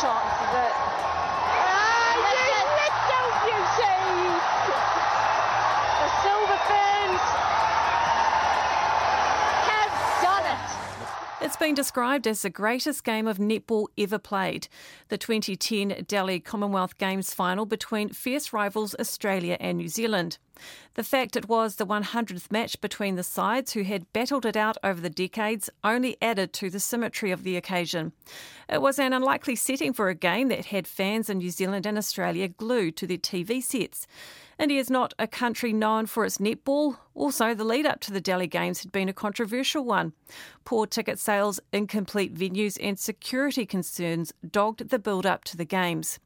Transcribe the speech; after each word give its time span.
chance 0.00 0.36
of 0.42 0.54
it. 0.54 0.96
It's 11.38 11.56
been 11.56 11.74
described 11.74 12.26
as 12.26 12.40
the 12.40 12.48
greatest 12.48 13.04
game 13.04 13.26
of 13.26 13.36
netball 13.36 13.88
ever 13.98 14.18
played. 14.18 14.68
The 15.08 15.18
2010 15.18 16.06
Delhi 16.08 16.40
Commonwealth 16.40 16.96
Games 16.96 17.34
final 17.34 17.66
between 17.66 18.08
fierce 18.08 18.54
rivals 18.54 18.96
Australia 18.98 19.58
and 19.60 19.76
New 19.76 19.88
Zealand. 19.88 20.38
The 20.94 21.04
fact 21.04 21.36
it 21.36 21.46
was 21.46 21.76
the 21.76 21.86
100th 21.86 22.50
match 22.50 22.80
between 22.80 23.16
the 23.16 23.22
sides 23.22 23.74
who 23.74 23.82
had 23.82 24.10
battled 24.14 24.46
it 24.46 24.56
out 24.56 24.78
over 24.82 24.98
the 24.98 25.10
decades 25.10 25.68
only 25.84 26.16
added 26.22 26.54
to 26.54 26.70
the 26.70 26.80
symmetry 26.80 27.30
of 27.30 27.42
the 27.42 27.58
occasion. 27.58 28.12
It 28.66 28.80
was 28.80 28.98
an 28.98 29.12
unlikely 29.12 29.56
setting 29.56 29.92
for 29.92 30.08
a 30.08 30.14
game 30.14 30.48
that 30.48 30.66
had 30.66 30.88
fans 30.88 31.28
in 31.28 31.38
New 31.38 31.50
Zealand 31.50 31.84
and 31.84 31.98
Australia 31.98 32.48
glued 32.48 32.96
to 32.96 33.06
their 33.06 33.18
TV 33.18 33.62
sets. 33.62 34.06
India 34.58 34.80
is 34.80 34.88
not 34.88 35.12
a 35.18 35.26
country 35.26 35.72
known 35.72 36.06
for 36.06 36.24
its 36.24 36.38
netball. 36.38 36.96
Also, 37.14 37.52
the 37.52 37.64
lead 37.64 37.84
up 37.84 38.00
to 38.00 38.12
the 38.12 38.22
Delhi 38.22 38.46
Games 38.46 38.82
had 38.82 38.90
been 38.90 39.08
a 39.08 39.12
controversial 39.12 39.84
one. 39.84 40.14
Poor 40.64 40.86
ticket 40.86 41.18
sales, 41.18 41.60
incomplete 41.72 42.34
venues, 42.34 42.78
and 42.82 42.98
security 42.98 43.66
concerns 43.66 44.32
dogged 44.50 44.88
the 44.88 44.98
build 44.98 45.26
up 45.26 45.44
to 45.44 45.58
the 45.58 45.66
Games. 45.66 46.18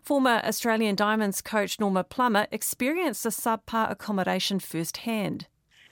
Former 0.00 0.40
Australian 0.44 0.94
Diamonds 0.94 1.42
coach 1.42 1.78
Norma 1.78 2.02
Plummer 2.02 2.46
experienced 2.50 3.24
the 3.24 3.30
subpar 3.30 3.90
accommodation 3.90 4.58
firsthand. 4.58 5.46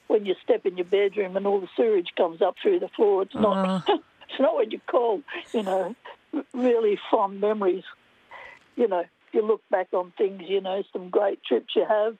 When 0.06 0.24
you 0.24 0.36
step 0.42 0.64
in 0.64 0.78
your 0.78 0.86
bedroom 0.86 1.36
and 1.36 1.46
all 1.46 1.60
the 1.60 1.68
sewage 1.76 2.08
comes 2.16 2.40
up 2.40 2.54
through 2.62 2.80
the 2.80 2.88
floor, 2.88 3.22
it's 3.22 3.34
not. 3.34 3.88
Uh. 3.88 3.96
it's 4.30 4.40
not 4.40 4.54
what 4.54 4.72
you 4.72 4.80
call, 4.86 5.22
you 5.52 5.62
know, 5.62 5.94
really 6.54 6.98
fond 7.10 7.40
memories. 7.40 7.84
You 8.76 8.88
know, 8.88 9.04
you 9.34 9.46
look 9.46 9.62
back 9.70 9.88
on 9.92 10.12
things, 10.16 10.42
you 10.46 10.60
know, 10.60 10.82
some 10.92 11.10
great 11.10 11.42
trips 11.44 11.74
you 11.76 11.84
have, 11.88 12.16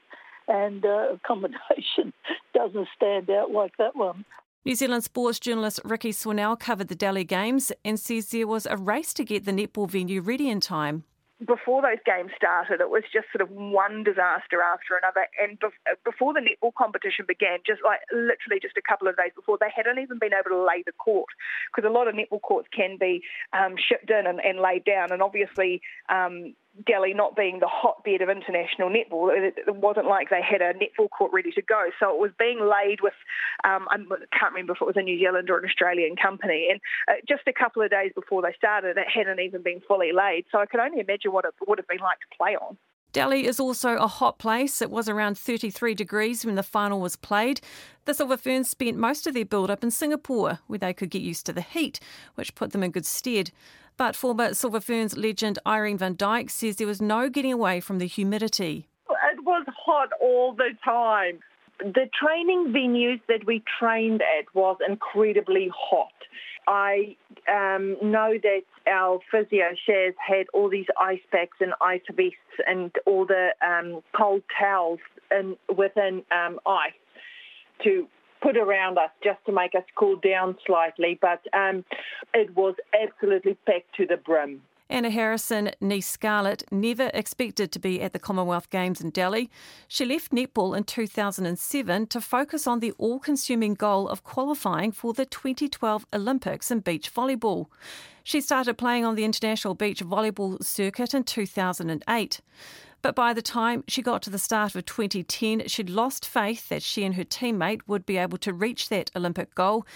and 0.49 0.85
uh, 0.85 1.13
accommodation 1.15 2.13
doesn't 2.55 2.89
stand 2.97 3.31
out 3.31 3.51
like 3.51 3.77
that 3.79 3.97
one. 3.97 4.25
New 4.65 4.75
Zealand 4.75 5.05
sports 5.05 5.39
journalist 5.39 5.81
Rikki 5.85 6.11
Swannell 6.11 6.59
covered 6.59 6.89
the 6.89 6.95
Delhi 6.95 7.25
Games 7.25 7.71
and 7.85 8.01
says 8.01 8.31
there 8.31 8.47
was 8.47 8.67
a 8.67 8.77
race 8.77 9.13
to 9.15 9.25
get 9.25 9.45
the 9.45 9.53
netball 9.53 9.89
venue 9.89 10.23
ready 10.23 10.49
in 10.49 10.61
time 10.61 11.05
before 11.45 11.83
those 11.83 11.99
games 12.07 12.31
started, 12.37 12.81
it 12.81 12.91
was 12.91 13.03
just 13.13 13.27
sort 13.33 13.43
of 13.43 13.51
one 13.51 14.05
disaster 14.05 14.63
after 14.63 14.97
another. 14.97 15.27
And 15.41 15.59
before 16.05 16.33
the 16.33 16.41
netball 16.41 16.73
competition 16.75 17.25
began, 17.27 17.59
just 17.67 17.83
like 17.85 18.01
literally 18.13 18.61
just 18.63 18.77
a 18.77 18.83
couple 18.83 19.09
of 19.09 19.17
days 19.17 19.33
before, 19.35 19.59
they 19.61 19.73
hadn't 19.75 19.99
even 19.99 20.19
been 20.19 20.33
able 20.33 20.51
to 20.51 20.63
lay 20.63 20.83
the 20.87 20.93
court 20.93 21.29
because 21.69 21.89
a 21.89 21.93
lot 21.93 22.09
of 22.09 22.15
netball 22.15 22.41
courts 22.41 22.69
can 22.73 22.97
be 22.99 23.23
um, 23.53 23.75
shipped 23.77 24.11
in 24.11 24.27
and, 24.27 24.41
and, 24.41 24.61
laid 24.61 24.85
down. 24.85 25.11
And 25.11 25.21
obviously, 25.21 25.83
um, 26.09 26.55
Delhi 26.87 27.15
not 27.15 27.37
being 27.37 27.61
the 27.61 27.69
hotbed 27.71 28.21
of 28.21 28.29
international 28.29 28.91
netball, 28.91 29.31
it, 29.31 29.55
wasn't 29.75 30.07
like 30.07 30.31
they 30.31 30.43
had 30.43 30.61
a 30.61 30.75
netball 30.75 31.09
court 31.11 31.33
ready 31.33 31.53
to 31.53 31.63
go. 31.63 31.91
So 32.01 32.11
it 32.11 32.19
was 32.19 32.33
being 32.39 32.59
laid 32.61 33.01
with, 33.01 33.15
um, 33.63 33.87
I 33.91 33.97
can't 34.37 34.53
remember 34.53 34.73
if 34.73 34.83
it 34.83 34.87
was 34.87 34.97
a 34.97 35.03
New 35.03 35.19
Zealand 35.19 35.51
or 35.51 35.59
an 35.59 35.65
Australian 35.65 36.17
company. 36.17 36.69
And 36.71 36.81
uh, 37.09 37.21
just 37.29 37.43
a 37.47 37.53
couple 37.53 37.83
of 37.83 37.91
days 37.91 38.13
before 38.15 38.43
they 38.43 38.55
started, 38.57 38.97
it 38.97 39.07
hadn't 39.13 39.41
even 39.41 39.63
been 39.63 39.81
fully 39.87 40.13
laid. 40.13 40.47
So 40.51 40.59
I 40.59 40.67
can 40.67 40.81
only 40.81 41.01
imagine 41.01 41.33
what 41.33 41.45
it 41.45 41.55
would 41.67 41.79
have 41.79 41.89
been 41.89 41.99
like 41.99 42.19
to 42.19 42.37
play 42.37 42.57
on. 42.57 42.77
Delhi 43.15 43.47
is 43.47 43.61
also 43.61 43.95
a 43.95 44.09
hot 44.09 44.39
place. 44.39 44.83
It 44.83 44.91
was 44.91 45.09
around 45.09 45.39
33 45.39 45.95
degrees 45.95 46.45
when 46.45 46.57
the 46.57 46.65
final 46.65 47.01
was 47.01 47.15
played. 47.15 47.61
The 48.07 48.13
Silver 48.13 48.37
Ferns 48.37 48.69
spent 48.69 48.99
most 48.99 49.29
of 49.29 49.35
their 49.35 49.45
build 49.45 49.71
up 49.71 49.85
in 49.85 49.93
Singapore, 49.93 50.59
where 50.67 50.81
they 50.81 50.93
could 50.93 51.11
get 51.11 51.23
used 51.23 51.47
to 51.47 51.53
the 51.53 51.61
heat, 51.61 52.01
which 52.35 52.57
put 52.57 52.73
them 52.73 52.83
in 52.83 52.91
good 52.91 53.07
stead. 53.07 53.53
But 53.97 54.17
former 54.17 54.53
Silver 54.53 54.81
Ferns 54.81 55.17
legend 55.17 55.61
Irene 55.65 55.97
van 55.97 56.17
Dyk 56.17 56.51
says 56.51 56.75
there 56.75 56.89
was 56.89 57.01
no 57.01 57.29
getting 57.29 57.53
away 57.53 57.79
from 57.79 58.01
the 58.01 58.09
humidity. 58.09 58.89
It 59.09 59.45
was 59.45 59.65
hot 59.69 60.09
all 60.21 60.53
the 60.53 60.71
time. 60.85 61.39
The 61.79 62.09
training 62.19 62.73
venues 62.73 63.21
that 63.29 63.45
we 63.47 63.63
trained 63.79 64.23
at 64.23 64.55
was 64.55 64.77
incredibly 64.87 65.71
hot. 65.75 66.13
I 66.67 67.17
um, 67.51 67.97
know 68.03 68.35
that 68.43 68.63
our 68.87 69.19
physio 69.31 69.75
shares 69.87 70.15
had 70.19 70.47
all 70.55 70.71
these 70.71 70.87
ice 70.99 71.21
packs 71.31 71.59
and 71.61 71.75
ice 71.81 72.01
vests 72.11 72.39
and 72.67 72.91
all 73.07 73.27
the 73.27 73.51
um, 73.61 74.03
cold 74.17 74.43
towels 74.59 75.01
in, 75.31 75.57
within 75.77 76.23
um, 76.31 76.59
ice 76.67 76.93
to 77.83 78.07
put 78.41 78.57
around 78.57 78.99
us 78.99 79.11
just 79.23 79.39
to 79.47 79.53
make 79.53 79.75
us 79.75 79.85
cool 79.97 80.17
down 80.17 80.57
slightly, 80.67 81.19
but 81.21 81.41
um, 81.55 81.85
it 82.35 82.55
was 82.55 82.75
absolutely 83.03 83.57
packed 83.67 83.95
to 83.97 84.07
the 84.07 84.19
brim. 84.19 84.61
Anna 84.91 85.09
Harrison, 85.09 85.71
niece 85.81 86.07
Scarlett, 86.07 86.63
never 86.71 87.11
expected 87.15 87.73
to 87.73 87.79
be 87.79 88.03
at 88.03 88.13
the 88.13 88.19
Commonwealth 88.19 88.69
Games 88.69 89.01
in 89.01 89.11
Delhi. 89.11 89.51
She 89.89 90.05
left 90.05 90.31
netball 90.31 90.77
in 90.77 90.85
2007 90.85 92.07
to 92.09 92.21
focus 92.21 92.67
on 92.67 92.81
the 92.81 92.93
all 92.99 93.19
consuming 93.19 93.75
goal 93.75 94.09
of 94.09 94.25
qualifying 94.25 94.93
for 94.93 95.15
the 95.15 95.25
2012 95.25 96.07
Olympics 96.13 96.71
in 96.71 96.81
beach 96.81 97.13
volleyball. 97.13 97.67
She 98.23 98.43
started 98.43 98.77
playing 98.77 99.07
on 99.07 99.15
the 99.15 99.25
international 99.25 99.75
beach 99.75 100.01
volleyball 100.05 100.63
circuit 100.63 101.15
in 101.15 101.25
2008. 101.25 102.41
But 103.01 103.15
by 103.15 103.33
the 103.33 103.43
time 103.43 103.85
she 103.89 104.03
got 104.03 104.23
to 104.23 104.31
the 104.31 104.39
start 104.39 104.75
of 104.75 104.85
2010, 104.85 105.67
she'd 105.67 105.91
lost 105.91 106.27
faith 106.27 106.69
that 106.69 106.83
she 106.83 107.05
and 107.05 107.15
her 107.15 107.25
teammate 107.25 107.81
would 107.87 108.05
be 108.05 108.19
able 108.19 108.39
to 108.39 108.53
reach 108.53 108.91
that 108.91 109.11
Olympic 109.17 109.55
goal 109.55 109.87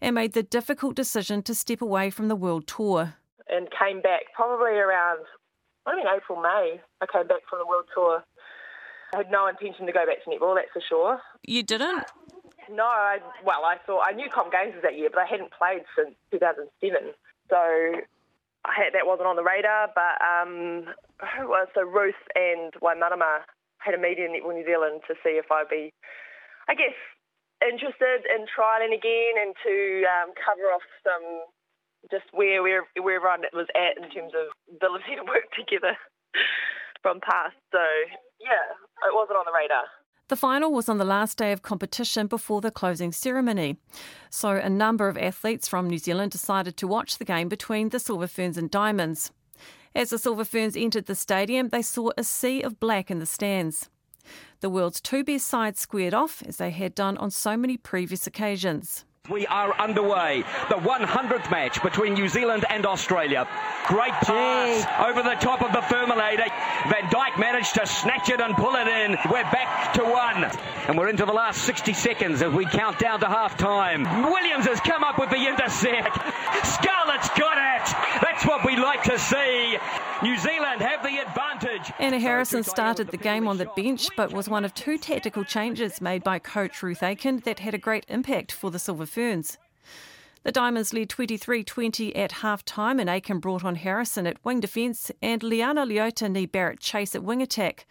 and 0.00 0.14
made 0.14 0.32
the 0.32 0.42
difficult 0.42 0.94
decision 0.94 1.42
to 1.42 1.54
step 1.54 1.82
away 1.82 2.10
from 2.10 2.28
the 2.28 2.36
world 2.36 2.66
tour. 2.66 3.14
And 3.48 3.68
came 3.72 4.02
back 4.02 4.28
probably 4.34 4.76
around, 4.76 5.24
I 5.86 5.96
mean, 5.96 6.04
April, 6.04 6.40
May. 6.40 6.80
I 7.00 7.06
came 7.10 7.26
back 7.26 7.48
from 7.48 7.60
the 7.60 7.66
world 7.66 7.86
tour. 7.94 8.22
I 9.14 9.18
had 9.18 9.30
no 9.30 9.48
intention 9.48 9.86
to 9.86 9.92
go 9.92 10.04
back 10.04 10.22
to 10.24 10.30
netball, 10.30 10.54
that's 10.54 10.68
for 10.72 10.82
sure. 10.86 11.20
You 11.46 11.62
didn't? 11.62 12.04
No, 12.68 12.84
I, 12.84 13.18
well, 13.44 13.64
I 13.64 13.76
thought 13.86 14.04
I 14.04 14.12
knew 14.12 14.28
Com 14.28 14.50
Games 14.52 14.74
was 14.74 14.82
that 14.82 14.98
year, 14.98 15.08
but 15.08 15.20
I 15.20 15.26
hadn't 15.26 15.52
played 15.56 15.88
since 15.96 16.12
2007. 16.30 16.68
So 17.48 17.56
I 17.56 18.72
had, 18.76 18.92
that 18.92 19.08
wasn't 19.08 19.32
on 19.32 19.36
the 19.40 19.46
radar, 19.46 19.88
but 19.96 20.20
um, 20.20 20.92
who 21.24 21.48
was 21.48 21.68
so 21.72 21.80
Ruth 21.80 22.20
and 22.36 22.72
Waimarama 22.84 23.48
had 23.78 23.94
a 23.94 24.00
meeting 24.00 24.36
in 24.36 24.44
New 24.44 24.64
Zealand 24.66 25.00
to 25.08 25.14
see 25.24 25.40
if 25.40 25.48
I'd 25.48 25.72
be, 25.72 25.94
I 26.68 26.74
guess, 26.74 26.96
interested 27.64 28.28
in 28.28 28.44
trialing 28.44 28.92
again 28.92 29.34
and 29.40 29.56
to 29.64 30.04
um, 30.04 30.28
cover 30.36 30.68
off 30.68 30.84
some 31.00 31.48
just 32.10 32.24
where 32.32 32.62
where 32.62 32.84
where 33.00 33.16
everyone 33.16 33.42
was 33.52 33.68
at 33.74 34.02
in 34.02 34.10
terms 34.10 34.32
of 34.34 34.52
ability 34.74 35.16
to 35.16 35.24
work 35.24 35.50
together 35.56 35.96
from 37.02 37.20
past. 37.20 37.56
So 37.72 37.82
yeah, 38.40 38.74
it 39.06 39.14
wasn't 39.14 39.38
on 39.38 39.44
the 39.46 39.56
radar. 39.56 39.84
The 40.28 40.36
final 40.36 40.70
was 40.72 40.90
on 40.90 40.98
the 40.98 41.06
last 41.06 41.38
day 41.38 41.52
of 41.52 41.62
competition 41.62 42.26
before 42.26 42.60
the 42.60 42.70
closing 42.70 43.12
ceremony. 43.12 43.78
So, 44.28 44.50
a 44.50 44.68
number 44.68 45.08
of 45.08 45.16
athletes 45.16 45.66
from 45.66 45.88
New 45.88 45.96
Zealand 45.96 46.32
decided 46.32 46.76
to 46.76 46.86
watch 46.86 47.16
the 47.16 47.24
game 47.24 47.48
between 47.48 47.88
the 47.88 47.98
Silver 47.98 48.26
Ferns 48.26 48.58
and 48.58 48.70
Diamonds. 48.70 49.32
As 49.94 50.10
the 50.10 50.18
Silver 50.18 50.44
Ferns 50.44 50.76
entered 50.76 51.06
the 51.06 51.14
stadium, 51.14 51.70
they 51.70 51.80
saw 51.80 52.10
a 52.18 52.24
sea 52.24 52.60
of 52.60 52.78
black 52.78 53.10
in 53.10 53.20
the 53.20 53.26
stands. 53.26 53.88
The 54.60 54.68
world's 54.68 55.00
two 55.00 55.24
best 55.24 55.46
sides 55.46 55.80
squared 55.80 56.12
off 56.12 56.42
as 56.46 56.58
they 56.58 56.70
had 56.70 56.94
done 56.94 57.16
on 57.16 57.30
so 57.30 57.56
many 57.56 57.78
previous 57.78 58.26
occasions. 58.26 59.06
We 59.28 59.46
are 59.46 59.78
underway. 59.78 60.42
The 60.70 60.76
100th 60.76 61.50
match 61.50 61.82
between 61.82 62.14
New 62.14 62.28
Zealand 62.28 62.64
and 62.70 62.86
Australia. 62.86 63.46
Great 63.86 64.14
pass 64.24 64.86
over 65.06 65.22
the 65.22 65.34
top 65.34 65.60
of 65.60 65.70
the 65.72 65.80
Thermalator. 65.80 66.48
Van 66.88 67.10
Dyk 67.10 67.38
managed 67.38 67.74
to 67.74 67.86
snatch 67.86 68.30
it 68.30 68.40
and 68.40 68.54
pull 68.56 68.74
it 68.74 68.88
in. 68.88 69.18
We're 69.30 69.42
back 69.52 69.92
to 69.94 70.04
one. 70.04 70.44
And 70.88 70.96
we're 70.96 71.10
into 71.10 71.26
the 71.26 71.32
last 71.32 71.62
60 71.62 71.92
seconds 71.92 72.40
as 72.40 72.54
we 72.54 72.64
count 72.64 72.98
down 72.98 73.20
to 73.20 73.26
half 73.26 73.58
time. 73.58 74.04
Williams 74.30 74.64
has 74.64 74.80
come 74.80 75.04
up 75.04 75.18
with 75.18 75.28
the 75.28 75.46
intercept. 75.46 76.16
Scarlett's 76.64 77.28
got 77.36 77.58
it. 77.58 77.94
That's 78.22 78.46
what 78.46 78.64
we 78.64 78.76
like 78.76 79.02
to 79.04 79.18
see. 79.18 79.76
New 80.22 80.38
Zealand 80.38 80.80
have 80.80 81.02
the 81.02 81.18
advantage. 81.18 81.47
Anna 81.98 82.18
Harrison 82.18 82.62
started 82.62 83.08
the 83.08 83.16
game 83.16 83.46
on 83.48 83.58
the 83.58 83.70
bench, 83.76 84.08
but 84.16 84.32
was 84.32 84.48
one 84.48 84.64
of 84.64 84.74
two 84.74 84.98
tactical 84.98 85.44
changes 85.44 86.00
made 86.00 86.22
by 86.22 86.38
coach 86.38 86.82
Ruth 86.82 87.02
Aitken 87.02 87.40
that 87.44 87.60
had 87.60 87.74
a 87.74 87.78
great 87.78 88.04
impact 88.08 88.52
for 88.52 88.70
the 88.70 88.78
Silver 88.78 89.06
Ferns. 89.06 89.58
The 90.44 90.52
Diamonds 90.52 90.92
led 90.92 91.10
23 91.10 91.64
20 91.64 92.16
at 92.16 92.32
half 92.32 92.64
time, 92.64 93.00
and 93.00 93.10
Aitken 93.10 93.40
brought 93.40 93.64
on 93.64 93.74
Harrison 93.74 94.26
at 94.26 94.44
wing 94.44 94.60
defence 94.60 95.10
and 95.20 95.42
Liana 95.42 95.84
Leota 95.84 96.28
née 96.30 96.50
Barrett 96.50 96.80
Chase 96.80 97.14
at 97.14 97.24
wing 97.24 97.42
attack. 97.42 97.86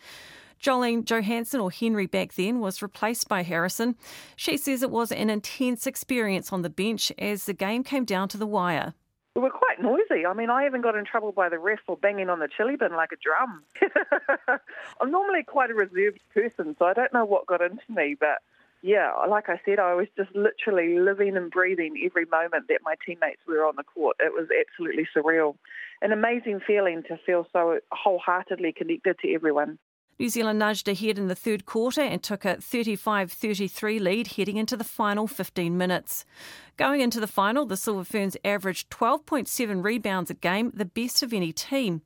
Joline 0.61 1.05
Johansson, 1.05 1.59
or 1.59 1.69
Henry 1.69 2.07
back 2.07 2.33
then, 2.33 2.59
was 2.59 2.81
replaced 2.81 3.27
by 3.27 3.43
Harrison. 3.43 3.95
She 4.35 4.57
says 4.57 4.81
it 4.81 4.89
was 4.89 5.11
an 5.11 5.29
intense 5.29 5.85
experience 5.85 6.51
on 6.51 6.63
the 6.63 6.69
bench 6.69 7.11
as 7.19 7.45
the 7.45 7.53
game 7.53 7.83
came 7.83 8.05
down 8.05 8.27
to 8.29 8.37
the 8.37 8.47
wire. 8.47 8.93
We 9.37 9.43
were 9.43 9.51
quite 9.51 9.79
noisy. 9.79 10.25
I 10.25 10.33
mean, 10.33 10.49
I 10.49 10.65
even 10.65 10.81
got 10.81 10.95
in 10.95 11.05
trouble 11.05 11.31
by 11.31 11.47
the 11.47 11.59
ref 11.59 11.77
for 11.85 11.95
banging 11.95 12.27
on 12.27 12.39
the 12.39 12.47
chilly 12.47 12.75
bin 12.75 12.93
like 12.93 13.11
a 13.11 13.17
drum. 13.17 13.61
I'm 14.99 15.11
normally 15.11 15.43
quite 15.43 15.69
a 15.69 15.75
reserved 15.75 16.21
person, 16.33 16.75
so 16.79 16.85
I 16.85 16.93
don't 16.93 17.13
know 17.13 17.23
what 17.23 17.45
got 17.45 17.61
into 17.61 17.83
me, 17.87 18.15
but 18.19 18.39
yeah, 18.81 19.13
like 19.29 19.47
I 19.47 19.61
said, 19.63 19.77
I 19.77 19.93
was 19.93 20.07
just 20.17 20.35
literally 20.35 20.97
living 20.97 21.37
and 21.37 21.51
breathing 21.51 22.01
every 22.03 22.25
moment 22.25 22.67
that 22.69 22.79
my 22.83 22.95
teammates 23.05 23.41
were 23.47 23.63
on 23.63 23.75
the 23.75 23.83
court. 23.83 24.17
It 24.19 24.33
was 24.33 24.47
absolutely 24.59 25.07
surreal. 25.15 25.53
An 26.01 26.11
amazing 26.11 26.61
feeling 26.65 27.03
to 27.03 27.19
feel 27.23 27.45
so 27.53 27.77
wholeheartedly 27.91 28.71
connected 28.71 29.19
to 29.19 29.33
everyone. 29.35 29.77
New 30.19 30.29
Zealand 30.29 30.57
nudged 30.57 30.87
ahead 30.87 31.19
in 31.19 31.27
the 31.27 31.35
third 31.35 31.67
quarter 31.67 32.01
and 32.01 32.23
took 32.23 32.43
a 32.43 32.55
35 32.55 33.31
33 33.31 33.99
lead 33.99 34.27
heading 34.27 34.57
into 34.57 34.75
the 34.75 34.83
final 34.83 35.27
15 35.27 35.77
minutes. 35.77 36.25
Going 36.75 37.01
into 37.01 37.19
the 37.19 37.27
final, 37.27 37.67
the 37.67 37.77
Silver 37.77 38.03
Ferns 38.03 38.35
averaged 38.43 38.89
12.7 38.89 39.83
rebounds 39.83 40.31
a 40.31 40.33
game, 40.33 40.71
the 40.73 40.85
best 40.85 41.21
of 41.21 41.33
any 41.33 41.53
team. 41.53 42.01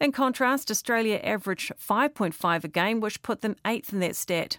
In 0.00 0.12
contrast, 0.12 0.70
Australia 0.70 1.20
averaged 1.24 1.72
5.5 1.76 2.64
a 2.64 2.68
game, 2.68 3.00
which 3.00 3.22
put 3.22 3.40
them 3.40 3.56
eighth 3.66 3.92
in 3.92 3.98
that 3.98 4.14
stat. 4.14 4.58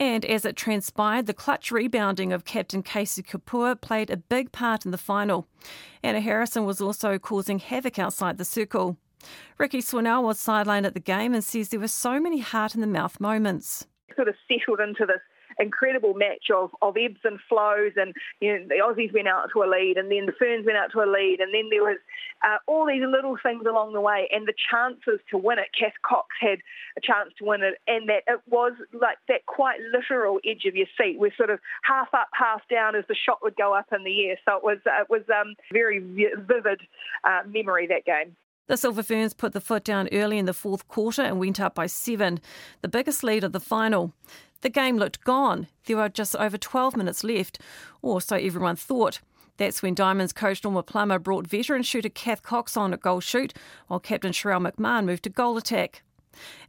And 0.00 0.24
as 0.24 0.44
it 0.44 0.56
transpired, 0.56 1.26
the 1.26 1.34
clutch 1.34 1.70
rebounding 1.70 2.32
of 2.32 2.44
captain 2.44 2.82
Casey 2.82 3.22
Kapua 3.22 3.80
played 3.80 4.10
a 4.10 4.16
big 4.16 4.50
part 4.50 4.84
in 4.84 4.90
the 4.90 4.98
final. 4.98 5.46
Anna 6.02 6.20
Harrison 6.20 6.64
was 6.64 6.80
also 6.80 7.16
causing 7.16 7.60
havoc 7.60 7.96
outside 7.96 8.38
the 8.38 8.44
circle. 8.44 8.96
Rikki 9.58 9.80
Swannell 9.80 10.22
was 10.22 10.38
sidelined 10.38 10.84
at 10.84 10.94
the 10.94 11.00
game 11.00 11.34
and 11.34 11.44
says 11.44 11.68
there 11.68 11.80
were 11.80 11.88
so 11.88 12.20
many 12.20 12.40
heart 12.40 12.74
in 12.74 12.80
the 12.80 12.86
mouth 12.86 13.20
moments. 13.20 13.86
Sort 14.16 14.28
of 14.28 14.34
settled 14.48 14.80
into 14.80 15.06
this 15.06 15.20
incredible 15.58 16.14
match 16.14 16.50
of, 16.54 16.70
of 16.82 16.96
ebbs 16.96 17.20
and 17.24 17.38
flows 17.48 17.92
and 17.96 18.14
you 18.40 18.52
know 18.52 18.66
the 18.68 18.82
Aussies 18.82 19.12
went 19.12 19.28
out 19.28 19.48
to 19.52 19.62
a 19.62 19.68
lead 19.68 19.96
and 19.96 20.10
then 20.10 20.26
the 20.26 20.32
Ferns 20.32 20.66
went 20.66 20.78
out 20.78 20.90
to 20.92 21.00
a 21.00 21.08
lead 21.10 21.38
and 21.40 21.54
then 21.54 21.68
there 21.70 21.82
was 21.82 21.98
uh, 22.44 22.58
all 22.66 22.86
these 22.86 23.02
little 23.06 23.36
things 23.42 23.64
along 23.66 23.92
the 23.92 24.00
way 24.00 24.28
and 24.32 24.46
the 24.46 24.54
chances 24.70 25.20
to 25.30 25.38
win 25.38 25.58
it. 25.58 25.68
Cath 25.78 25.94
Cox 26.02 26.28
had 26.40 26.58
a 26.96 27.00
chance 27.00 27.30
to 27.38 27.44
win 27.44 27.62
it 27.62 27.78
and 27.86 28.08
that 28.08 28.22
it 28.26 28.40
was 28.48 28.72
like 28.92 29.18
that 29.28 29.46
quite 29.46 29.78
literal 29.92 30.40
edge 30.44 30.64
of 30.66 30.74
your 30.74 30.86
seat. 30.98 31.18
We're 31.18 31.34
sort 31.36 31.50
of 31.50 31.60
half 31.84 32.08
up 32.12 32.28
half 32.32 32.62
down 32.68 32.96
as 32.96 33.04
the 33.08 33.14
shot 33.14 33.38
would 33.42 33.56
go 33.56 33.74
up 33.74 33.86
in 33.92 34.04
the 34.04 34.26
air. 34.28 34.36
So 34.44 34.56
it 34.56 34.64
was 34.64 34.78
uh, 34.86 35.02
it 35.02 35.10
was 35.10 35.22
um 35.30 35.54
very 35.72 35.98
vivid 36.00 36.80
uh, 37.24 37.42
memory 37.46 37.86
that 37.88 38.04
game 38.04 38.36
the 38.66 38.76
Silver 38.76 39.02
Ferns 39.02 39.34
put 39.34 39.52
the 39.52 39.60
foot 39.60 39.84
down 39.84 40.08
early 40.12 40.38
in 40.38 40.46
the 40.46 40.54
fourth 40.54 40.88
quarter 40.88 41.22
and 41.22 41.38
went 41.38 41.60
up 41.60 41.74
by 41.74 41.86
seven, 41.86 42.40
the 42.80 42.88
biggest 42.88 43.22
lead 43.22 43.44
of 43.44 43.52
the 43.52 43.60
final. 43.60 44.12
The 44.62 44.70
game 44.70 44.96
looked 44.96 45.24
gone. 45.24 45.66
There 45.84 45.98
were 45.98 46.08
just 46.08 46.34
over 46.36 46.56
12 46.56 46.96
minutes 46.96 47.22
left, 47.22 47.58
or 48.00 48.20
so 48.20 48.36
everyone 48.36 48.76
thought. 48.76 49.20
That's 49.58 49.82
when 49.82 49.94
Diamonds 49.94 50.32
coach 50.32 50.64
Norma 50.64 50.82
Plummer 50.82 51.18
brought 51.18 51.46
veteran 51.46 51.82
shooter 51.82 52.08
Cath 52.08 52.42
Cox 52.42 52.76
on 52.76 52.94
at 52.94 53.00
goal 53.00 53.20
shoot, 53.20 53.52
while 53.86 54.00
captain 54.00 54.32
Sharelle 54.32 54.66
McMahon 54.66 55.04
moved 55.04 55.24
to 55.24 55.30
goal 55.30 55.56
attack. 55.56 56.02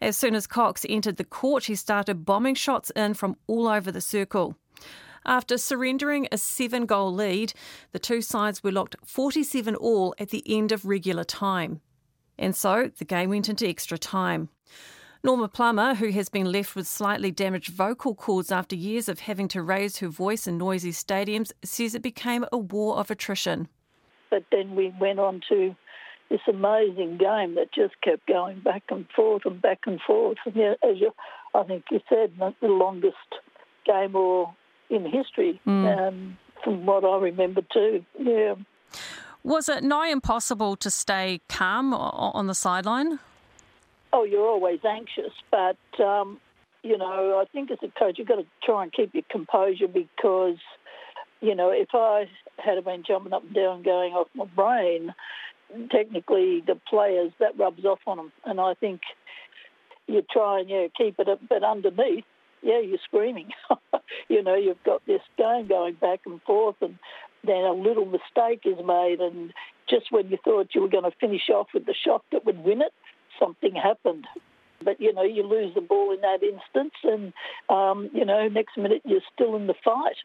As 0.02 0.16
soon 0.18 0.36
as 0.36 0.46
Cox 0.46 0.86
entered 0.88 1.18
the 1.18 1.24
court, 1.24 1.66
he 1.66 1.76
started 1.76 2.26
bombing 2.26 2.56
shots 2.56 2.92
in 2.92 3.14
from 3.14 3.38
all 3.48 3.68
over 3.68 3.92
the 3.92 4.02
circle. 4.02 4.56
After 5.26 5.58
surrendering 5.58 6.28
a 6.32 6.38
seven 6.38 6.86
goal 6.86 7.12
lead, 7.12 7.54
the 7.92 8.00
two 8.00 8.22
sides 8.22 8.64
were 8.64 8.72
locked 8.72 8.96
47 9.04 9.76
all 9.76 10.14
at 10.20 10.30
the 10.30 10.44
end 10.46 10.72
of 10.72 10.86
regular 10.86 11.24
time. 11.24 11.82
And 12.38 12.56
so 12.56 12.92
the 12.98 13.06
game 13.06 13.30
went 13.30 13.50
into 13.50 13.68
extra 13.68 13.98
time. 13.98 14.50
Norma 15.24 15.48
Plummer, 15.48 15.96
who 15.96 16.10
has 16.12 16.30
been 16.30 16.52
left 16.52 16.76
with 16.76 16.88
slightly 16.88 17.32
damaged 17.32 17.70
vocal 17.70 18.14
cords 18.14 18.52
after 18.52 18.76
years 18.76 19.10
of 19.10 19.22
having 19.22 19.48
to 19.48 19.64
raise 19.64 19.98
her 19.98 20.08
voice 20.08 20.46
in 20.46 20.58
noisy 20.58 20.92
stadiums, 20.92 21.52
says 21.64 21.96
it 21.96 22.04
became 22.04 22.46
a 22.52 22.58
war 22.58 22.98
of 22.98 23.10
attrition. 23.10 23.68
But 24.30 24.44
then 24.52 24.76
we 24.76 24.94
went 25.00 25.20
on 25.20 25.42
to 25.50 25.76
this 26.30 26.42
amazing 26.48 27.18
game 27.18 27.56
that 27.56 27.74
just 27.74 28.00
kept 28.04 28.28
going 28.28 28.60
back 28.60 28.84
and 28.90 29.08
forth 29.16 29.44
and 29.46 29.60
back 29.62 29.80
and 29.88 30.00
forth. 30.02 30.38
And 30.46 30.56
as 30.58 31.00
you, 31.00 31.12
I 31.56 31.64
think 31.64 31.86
you 31.90 32.02
said, 32.08 32.34
the 32.38 32.68
longest 32.68 33.16
game 33.86 34.16
or 34.16 34.54
in 34.90 35.06
history, 35.06 35.60
mm. 35.66 36.08
um, 36.08 36.38
from 36.64 36.86
what 36.86 37.04
I 37.04 37.18
remember 37.18 37.62
too. 37.74 38.06
Yeah. 38.20 38.56
Was 39.46 39.70
it 39.70 39.84
nigh 39.84 40.08
impossible 40.08 40.76
to 40.78 40.90
stay 40.90 41.40
calm 41.50 41.94
on 41.94 42.48
the 42.48 42.56
sideline? 42.56 43.20
Oh, 44.12 44.24
you're 44.24 44.48
always 44.48 44.80
anxious, 44.84 45.34
but 45.52 45.78
um, 46.04 46.40
you 46.82 46.98
know, 46.98 47.40
I 47.40 47.46
think 47.54 47.70
as 47.70 47.78
a 47.84 48.00
coach, 48.00 48.18
you've 48.18 48.28
got 48.28 48.38
to 48.38 48.48
try 48.64 48.82
and 48.82 48.92
keep 48.92 49.14
your 49.14 49.22
composure 49.30 49.88
because, 49.88 50.58
you 51.42 51.54
know, 51.54 51.70
if 51.70 51.90
I 51.94 52.26
had 52.58 52.84
been 52.84 53.04
jumping 53.08 53.34
up 53.34 53.44
and 53.44 53.54
down, 53.54 53.84
going 53.84 54.14
off 54.14 54.30
my 54.34 54.46
brain, 54.46 55.14
technically 55.92 56.64
the 56.66 56.80
players 56.90 57.32
that 57.40 57.56
rubs 57.56 57.86
off 57.86 58.00
on 58.08 58.18
them, 58.18 58.32
and 58.46 58.60
I 58.60 58.74
think 58.74 59.02
you 60.08 60.24
try 60.34 60.62
and 60.62 60.70
yeah 60.70 60.88
keep 60.98 61.20
it, 61.20 61.30
up, 61.30 61.40
but 61.48 61.64
underneath, 61.64 62.26
yeah, 62.64 62.80
you're 62.80 62.98
screaming. 63.04 63.52
you 64.28 64.42
know, 64.42 64.56
you've 64.56 64.84
got 64.84 65.06
this 65.06 65.22
game 65.38 65.68
going 65.68 65.94
back 65.94 66.22
and 66.26 66.42
forth, 66.42 66.78
and 66.82 66.98
then 67.46 67.64
a 67.64 67.74
little 67.74 68.06
mistake 68.06 68.62
is 68.66 68.78
made, 68.86 69.20
and 69.20 69.54
just 69.90 70.12
when 70.12 70.30
you 70.30 70.38
thought 70.44 70.70
you 70.74 70.82
were 70.82 70.88
going 70.90 71.10
to 71.10 71.18
finish 71.20 71.50
off 71.50 71.68
with 71.74 71.86
the 71.86 71.94
shot 71.94 72.24
that 72.32 72.46
would 72.46 72.64
win 72.64 72.82
it, 72.82 72.94
something 73.40 73.76
happened. 73.76 74.26
But, 74.84 75.00
you 75.00 75.14
know, 75.14 75.24
you 75.24 75.44
lose 75.44 75.74
the 75.74 75.82
ball 75.82 76.14
in 76.14 76.22
that 76.22 76.44
instance, 76.44 76.94
and, 77.04 77.34
um, 77.70 78.10
you 78.14 78.26
know, 78.26 78.48
next 78.48 78.78
minute 78.78 79.02
you're 79.06 79.22
still 79.34 79.56
in 79.56 79.68
the 79.68 79.74
fight. 79.84 80.18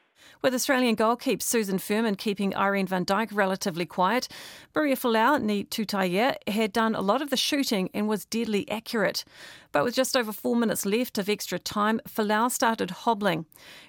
With 0.42 0.54
Australian 0.54 0.96
goalkeeper 0.96 1.42
Susan 1.42 1.78
Fuhrmann 1.78 2.18
keeping 2.18 2.54
Irene 2.54 2.86
van 2.86 3.04
Dyk 3.04 3.30
relatively 3.32 3.86
quiet, 3.86 4.28
Maria 4.74 4.96
Folau 4.96 5.40
Ni 5.40 5.64
Tutaia 5.64 6.36
had 6.46 6.72
done 6.72 6.94
a 6.94 7.00
lot 7.00 7.22
of 7.22 7.30
the 7.30 7.36
shooting 7.36 7.88
and 7.94 8.08
was 8.08 8.26
deadly 8.26 8.70
accurate. 8.70 9.24
But 9.72 9.84
with 9.84 9.94
just 9.94 10.16
over 10.16 10.32
four 10.32 10.56
minutes 10.56 10.84
left 10.84 11.16
of 11.16 11.28
extra 11.28 11.58
time, 11.58 12.00
Folau 12.08 12.50
started 12.50 12.90
hobbling. 12.90 13.46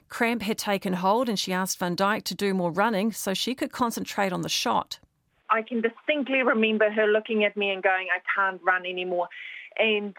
Cramp 0.10 0.44
had 0.44 0.58
taken 0.58 0.94
hold 0.94 1.28
and 1.28 1.40
she 1.40 1.52
asked 1.52 1.80
Van 1.80 1.96
Dyk 1.96 2.24
to 2.24 2.36
do 2.36 2.54
more 2.54 2.72
running 2.72 3.12
so 3.12 3.34
she 3.34 3.56
could 3.56 3.72
concentrate 3.72 4.32
on 4.32 4.42
the 4.42 4.50
shot. 4.50 5.00
I 5.50 5.62
can 5.62 5.82
distinctly 5.82 6.44
remember 6.44 6.90
her 6.90 7.08
looking 7.08 7.44
at 7.44 7.58
me 7.58 7.72
and 7.72 7.84
going, 7.84 8.08
I 8.16 8.22
can't 8.34 8.62
run 8.64 8.86
anymore. 8.86 9.28
And, 9.78 10.16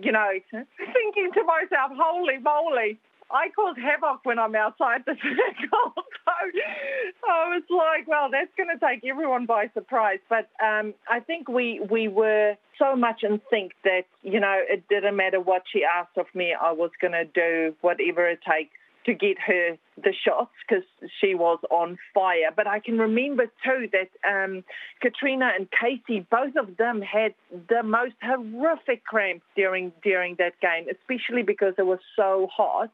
you 0.00 0.12
know, 0.12 0.28
thinking 0.52 1.30
to 1.34 1.44
myself, 1.44 1.92
holy 1.94 2.38
moly, 2.38 2.98
I 3.30 3.48
cause 3.56 3.74
havoc 3.76 4.24
when 4.24 4.38
I'm 4.38 4.54
outside 4.54 5.02
the 5.04 5.14
circle. 5.22 5.92
so 5.96 7.28
I 7.28 7.48
was 7.48 7.62
like, 7.70 8.06
well, 8.06 8.30
that's 8.30 8.50
going 8.56 8.68
to 8.68 8.78
take 8.78 9.04
everyone 9.04 9.46
by 9.46 9.68
surprise. 9.74 10.20
But 10.28 10.48
um, 10.64 10.94
I 11.10 11.20
think 11.20 11.48
we, 11.48 11.80
we 11.90 12.08
were 12.08 12.54
so 12.78 12.94
much 12.94 13.22
in 13.24 13.40
sync 13.50 13.72
that, 13.84 14.02
you 14.22 14.38
know, 14.38 14.60
it 14.68 14.84
didn't 14.88 15.16
matter 15.16 15.40
what 15.40 15.62
she 15.72 15.82
asked 15.84 16.16
of 16.16 16.26
me, 16.34 16.54
I 16.54 16.72
was 16.72 16.90
going 17.00 17.12
to 17.12 17.24
do 17.24 17.74
whatever 17.80 18.28
it 18.28 18.40
takes 18.48 18.76
to 19.06 19.14
get 19.14 19.38
her 19.38 19.76
the 19.96 20.12
shots 20.12 20.50
because 20.68 20.84
she 21.20 21.34
was 21.34 21.58
on 21.70 21.96
fire. 22.12 22.50
But 22.54 22.66
I 22.66 22.80
can 22.80 22.98
remember 22.98 23.46
too 23.64 23.88
that 23.92 24.10
um, 24.28 24.64
Katrina 25.00 25.52
and 25.56 25.68
Casey, 25.70 26.26
both 26.30 26.56
of 26.56 26.76
them 26.76 27.00
had 27.00 27.34
the 27.68 27.82
most 27.82 28.14
horrific 28.22 29.04
cramps 29.04 29.44
during 29.56 29.92
during 30.02 30.36
that 30.38 30.60
game, 30.60 30.86
especially 30.90 31.42
because 31.42 31.74
it 31.78 31.86
was 31.86 32.00
so 32.14 32.48
hot. 32.54 32.90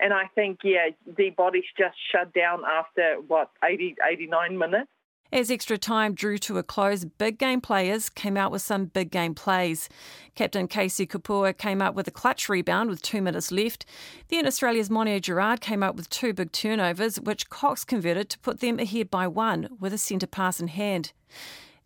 And 0.00 0.12
I 0.14 0.26
think, 0.34 0.60
yeah, 0.62 0.90
the 1.16 1.30
bodies 1.30 1.64
just 1.76 1.96
shut 2.12 2.32
down 2.32 2.62
after, 2.64 3.16
what, 3.26 3.50
80, 3.64 3.96
89 4.08 4.56
minutes. 4.56 4.88
As 5.30 5.50
extra 5.50 5.76
time 5.76 6.14
drew 6.14 6.38
to 6.38 6.56
a 6.56 6.62
close, 6.62 7.04
big 7.04 7.38
game 7.38 7.60
players 7.60 8.08
came 8.08 8.38
out 8.38 8.50
with 8.50 8.62
some 8.62 8.86
big 8.86 9.10
game 9.10 9.34
plays. 9.34 9.90
Captain 10.34 10.66
Casey 10.66 11.06
Kapua 11.06 11.56
came 11.56 11.82
up 11.82 11.94
with 11.94 12.08
a 12.08 12.10
clutch 12.10 12.48
rebound 12.48 12.88
with 12.88 13.02
two 13.02 13.20
minutes 13.20 13.52
left. 13.52 13.84
Then 14.28 14.46
Australia's 14.46 14.88
Mo'onia 14.88 15.20
Gerrard 15.20 15.60
came 15.60 15.82
up 15.82 15.96
with 15.96 16.08
two 16.08 16.32
big 16.32 16.50
turnovers, 16.52 17.20
which 17.20 17.50
Cox 17.50 17.84
converted 17.84 18.30
to 18.30 18.38
put 18.38 18.60
them 18.60 18.78
ahead 18.78 19.10
by 19.10 19.26
one 19.26 19.68
with 19.78 19.92
a 19.92 19.98
centre 19.98 20.26
pass 20.26 20.60
in 20.60 20.68
hand. 20.68 21.12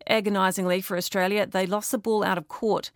Agonisingly 0.06 0.80
for 0.80 0.96
Australia, 0.96 1.44
they 1.44 1.66
lost 1.66 1.90
the 1.90 1.98
ball 1.98 2.22
out 2.22 2.38
of 2.38 2.46
court. 2.46 2.92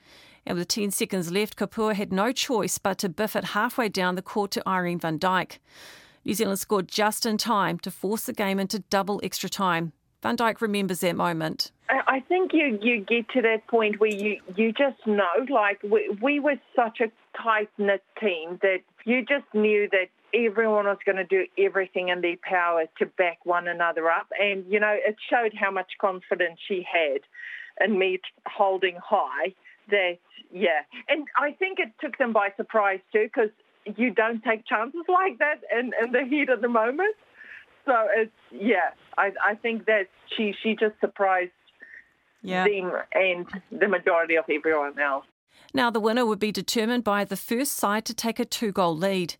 And 0.46 0.56
with 0.56 0.68
10 0.68 0.92
seconds 0.92 1.32
left, 1.32 1.56
Kapua 1.56 1.94
had 1.94 2.12
no 2.12 2.30
choice 2.30 2.78
but 2.78 2.98
to 2.98 3.08
biff 3.08 3.34
it 3.34 3.46
halfway 3.46 3.88
down 3.88 4.14
the 4.14 4.22
court 4.22 4.52
to 4.52 4.68
Irene 4.68 5.00
van 5.00 5.18
Dyk. 5.18 5.58
New 6.24 6.34
Zealand 6.34 6.60
scored 6.60 6.86
just 6.86 7.26
in 7.26 7.36
time 7.36 7.80
to 7.80 7.90
force 7.90 8.26
the 8.26 8.32
game 8.32 8.60
into 8.60 8.78
double 8.78 9.20
extra 9.24 9.48
time. 9.48 9.92
Van 10.26 10.36
Dyk 10.36 10.60
remembers 10.60 11.00
that 11.00 11.14
moment. 11.14 11.70
I 11.88 12.18
think 12.18 12.52
you, 12.52 12.80
you 12.82 13.04
get 13.04 13.28
to 13.30 13.42
that 13.42 13.68
point 13.68 14.00
where 14.00 14.10
you, 14.10 14.40
you 14.56 14.72
just 14.72 15.06
know, 15.06 15.22
like, 15.48 15.80
we, 15.84 16.10
we 16.20 16.40
were 16.40 16.56
such 16.74 16.98
a 17.00 17.12
tight 17.40 17.70
knit 17.78 18.02
team 18.20 18.58
that 18.62 18.78
you 19.04 19.20
just 19.20 19.44
knew 19.54 19.88
that 19.92 20.08
everyone 20.34 20.86
was 20.86 20.98
going 21.06 21.16
to 21.16 21.24
do 21.24 21.46
everything 21.56 22.08
in 22.08 22.22
their 22.22 22.34
power 22.42 22.86
to 22.98 23.06
back 23.06 23.38
one 23.44 23.68
another 23.68 24.10
up. 24.10 24.26
And, 24.36 24.64
you 24.68 24.80
know, 24.80 24.96
it 24.96 25.14
showed 25.30 25.52
how 25.54 25.70
much 25.70 25.92
confidence 26.00 26.58
she 26.66 26.84
had 26.92 27.20
in 27.84 27.96
me 27.96 28.18
holding 28.46 28.96
high 28.96 29.54
that, 29.90 30.18
yeah. 30.52 30.80
And 31.08 31.28
I 31.38 31.52
think 31.52 31.78
it 31.78 31.92
took 32.00 32.18
them 32.18 32.32
by 32.32 32.48
surprise 32.56 32.98
too, 33.12 33.28
because 33.32 33.50
you 33.96 34.10
don't 34.10 34.42
take 34.42 34.66
chances 34.66 35.02
like 35.08 35.38
that 35.38 35.60
in, 35.72 35.92
in 36.02 36.10
the 36.10 36.24
heat 36.28 36.48
of 36.48 36.62
the 36.62 36.68
moment 36.68 37.14
so 37.86 37.94
it's 38.14 38.32
yeah. 38.50 38.90
I 39.16 39.32
I 39.44 39.54
think 39.54 39.86
that 39.86 40.08
she 40.36 40.54
she 40.62 40.76
just 40.76 40.98
surprised 41.00 41.52
yeah. 42.42 42.64
them 42.64 42.92
and 43.12 43.46
the 43.72 43.88
majority 43.88 44.36
of 44.36 44.44
everyone 44.50 44.98
else. 44.98 45.24
Now 45.72 45.90
the 45.90 46.00
winner 46.00 46.26
would 46.26 46.38
be 46.38 46.52
determined 46.52 47.04
by 47.04 47.24
the 47.24 47.36
first 47.36 47.74
side 47.74 48.04
to 48.06 48.14
take 48.14 48.38
a 48.38 48.44
two 48.44 48.72
goal 48.72 48.96
lead. 48.96 49.36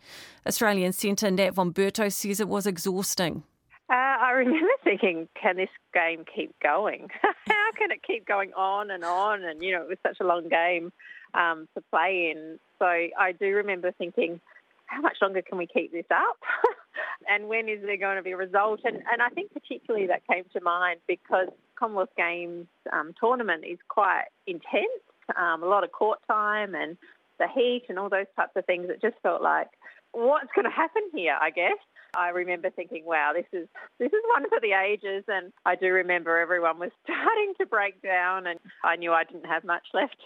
Australian 0.46 0.92
centre 0.92 1.30
Nat 1.30 1.50
von 1.50 1.72
Bertouch 1.72 2.12
says 2.12 2.40
it 2.40 2.48
was 2.48 2.66
exhausting. 2.66 3.42
Uh, 3.88 3.94
I 3.94 4.30
remember 4.32 4.66
thinking, 4.84 5.28
can 5.40 5.56
this 5.56 5.68
game 5.94 6.24
keep 6.34 6.54
going? 6.60 7.08
How 7.22 7.72
can 7.78 7.90
it 7.90 8.02
keep 8.04 8.26
going 8.26 8.52
on 8.54 8.90
and 8.90 9.04
on? 9.04 9.44
And, 9.44 9.62
you 9.62 9.72
know, 9.72 9.82
it 9.82 9.88
was 9.88 9.98
such 10.02 10.16
a 10.20 10.24
long 10.24 10.48
game 10.48 10.92
um, 11.34 11.68
to 11.74 11.82
play 11.90 12.32
in. 12.34 12.58
So 12.78 12.86
I 12.86 13.32
do 13.38 13.46
remember 13.54 13.92
thinking, 13.92 14.40
how 14.86 15.00
much 15.00 15.16
longer 15.20 15.42
can 15.42 15.58
we 15.58 15.66
keep 15.66 15.92
this 15.92 16.06
up? 16.10 16.36
and 17.28 17.48
when 17.48 17.68
is 17.68 17.80
there 17.82 17.96
going 17.96 18.16
to 18.16 18.22
be 18.22 18.32
a 18.32 18.36
result? 18.36 18.80
And, 18.84 18.96
and 18.96 19.22
I 19.22 19.28
think 19.30 19.52
particularly 19.52 20.06
that 20.08 20.26
came 20.26 20.44
to 20.52 20.60
mind 20.60 21.00
because 21.06 21.48
Commonwealth 21.78 22.14
Games 22.16 22.66
um, 22.92 23.14
tournament 23.18 23.64
is 23.66 23.78
quite 23.88 24.24
intense, 24.46 25.02
um, 25.36 25.62
a 25.62 25.66
lot 25.66 25.84
of 25.84 25.92
court 25.92 26.18
time 26.28 26.74
and 26.74 26.96
the 27.38 27.48
heat 27.54 27.84
and 27.88 27.98
all 27.98 28.08
those 28.08 28.26
types 28.36 28.52
of 28.56 28.64
things. 28.64 28.88
It 28.88 29.00
just 29.02 29.16
felt 29.22 29.42
like, 29.42 29.68
what's 30.12 30.50
going 30.54 30.64
to 30.64 30.70
happen 30.70 31.02
here, 31.12 31.36
I 31.40 31.50
guess. 31.50 31.78
I 32.16 32.30
remember 32.30 32.70
thinking, 32.70 33.04
wow, 33.04 33.32
this 33.34 33.46
is 33.52 33.68
this 33.98 34.08
is 34.08 34.22
one 34.34 34.48
for 34.48 34.58
the 34.60 34.72
ages. 34.72 35.24
And 35.28 35.52
I 35.66 35.74
do 35.76 35.88
remember 35.88 36.38
everyone 36.38 36.78
was 36.78 36.90
starting 37.04 37.52
to 37.60 37.66
break 37.66 38.00
down 38.00 38.46
and 38.46 38.58
I 38.82 38.96
knew 38.96 39.12
I 39.12 39.24
didn't 39.24 39.46
have 39.46 39.64
much 39.64 39.86
left 39.92 40.16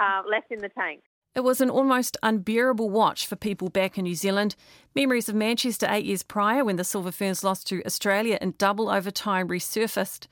uh, 0.00 0.22
left 0.28 0.50
in 0.50 0.60
the 0.60 0.70
tank. 0.70 1.02
It 1.34 1.42
was 1.42 1.60
an 1.60 1.68
almost 1.68 2.16
unbearable 2.22 2.90
watch 2.90 3.26
for 3.26 3.34
people 3.34 3.68
back 3.68 3.98
in 3.98 4.04
New 4.04 4.14
Zealand. 4.14 4.54
Memories 4.94 5.28
of 5.28 5.34
Manchester 5.34 5.88
eight 5.90 6.04
years 6.04 6.22
prior 6.22 6.64
when 6.64 6.76
the 6.76 6.84
Silver 6.84 7.10
Ferns 7.10 7.42
lost 7.42 7.66
to 7.66 7.84
Australia 7.84 8.38
in 8.40 8.54
double 8.56 8.88
overtime 8.88 9.48
resurfaced. 9.48 10.28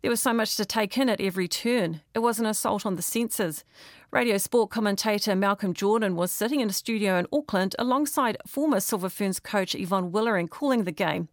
There 0.00 0.10
was 0.10 0.22
so 0.22 0.32
much 0.32 0.56
to 0.56 0.64
take 0.64 0.96
in 0.96 1.10
at 1.10 1.20
every 1.20 1.46
turn. 1.46 2.00
It 2.14 2.20
was 2.20 2.40
an 2.40 2.46
assault 2.46 2.86
on 2.86 2.96
the 2.96 3.02
senses. 3.02 3.64
Radio 4.10 4.38
Sport 4.38 4.70
commentator 4.70 5.36
Malcolm 5.36 5.74
Jordan 5.74 6.16
was 6.16 6.32
sitting 6.32 6.60
in 6.60 6.70
a 6.70 6.72
studio 6.72 7.18
in 7.18 7.26
Auckland 7.30 7.76
alongside 7.78 8.38
former 8.46 8.80
Silver 8.80 9.10
Ferns 9.10 9.38
coach 9.38 9.74
Yvonne 9.74 10.10
Willering 10.10 10.48
calling 10.48 10.84
the 10.84 10.90
game. 10.92 11.28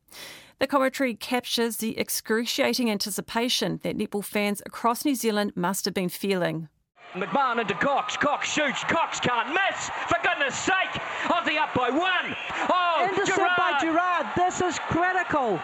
The 0.60 0.68
commentary 0.68 1.16
captures 1.16 1.78
the 1.78 1.98
excruciating 1.98 2.92
anticipation 2.92 3.80
that 3.84 3.98
netball 3.98 4.26
fans 4.26 4.62
across 4.66 5.06
New 5.06 5.16
Zealand 5.16 5.54
must 5.56 5.86
have 5.86 5.94
been 5.94 6.10
feeling. 6.10 6.68
McMahon 7.14 7.62
into 7.62 7.76
Cox. 7.76 8.18
Cox 8.18 8.50
shoots. 8.50 8.84
Cox 8.86 9.20
can't 9.20 9.50
miss. 9.50 9.90
For 10.08 10.18
goodness 10.24 10.58
sake. 10.58 10.94
Aussie 11.30 11.58
up 11.58 11.74
by 11.74 11.90
one. 11.90 12.36
Oh, 12.70 13.08
Intercept 13.10 13.38
Gerrard. 13.38 13.58
by 13.58 13.78
Gerrard. 13.80 14.28
This 14.36 14.62
is 14.62 14.80
critical. 14.80 15.60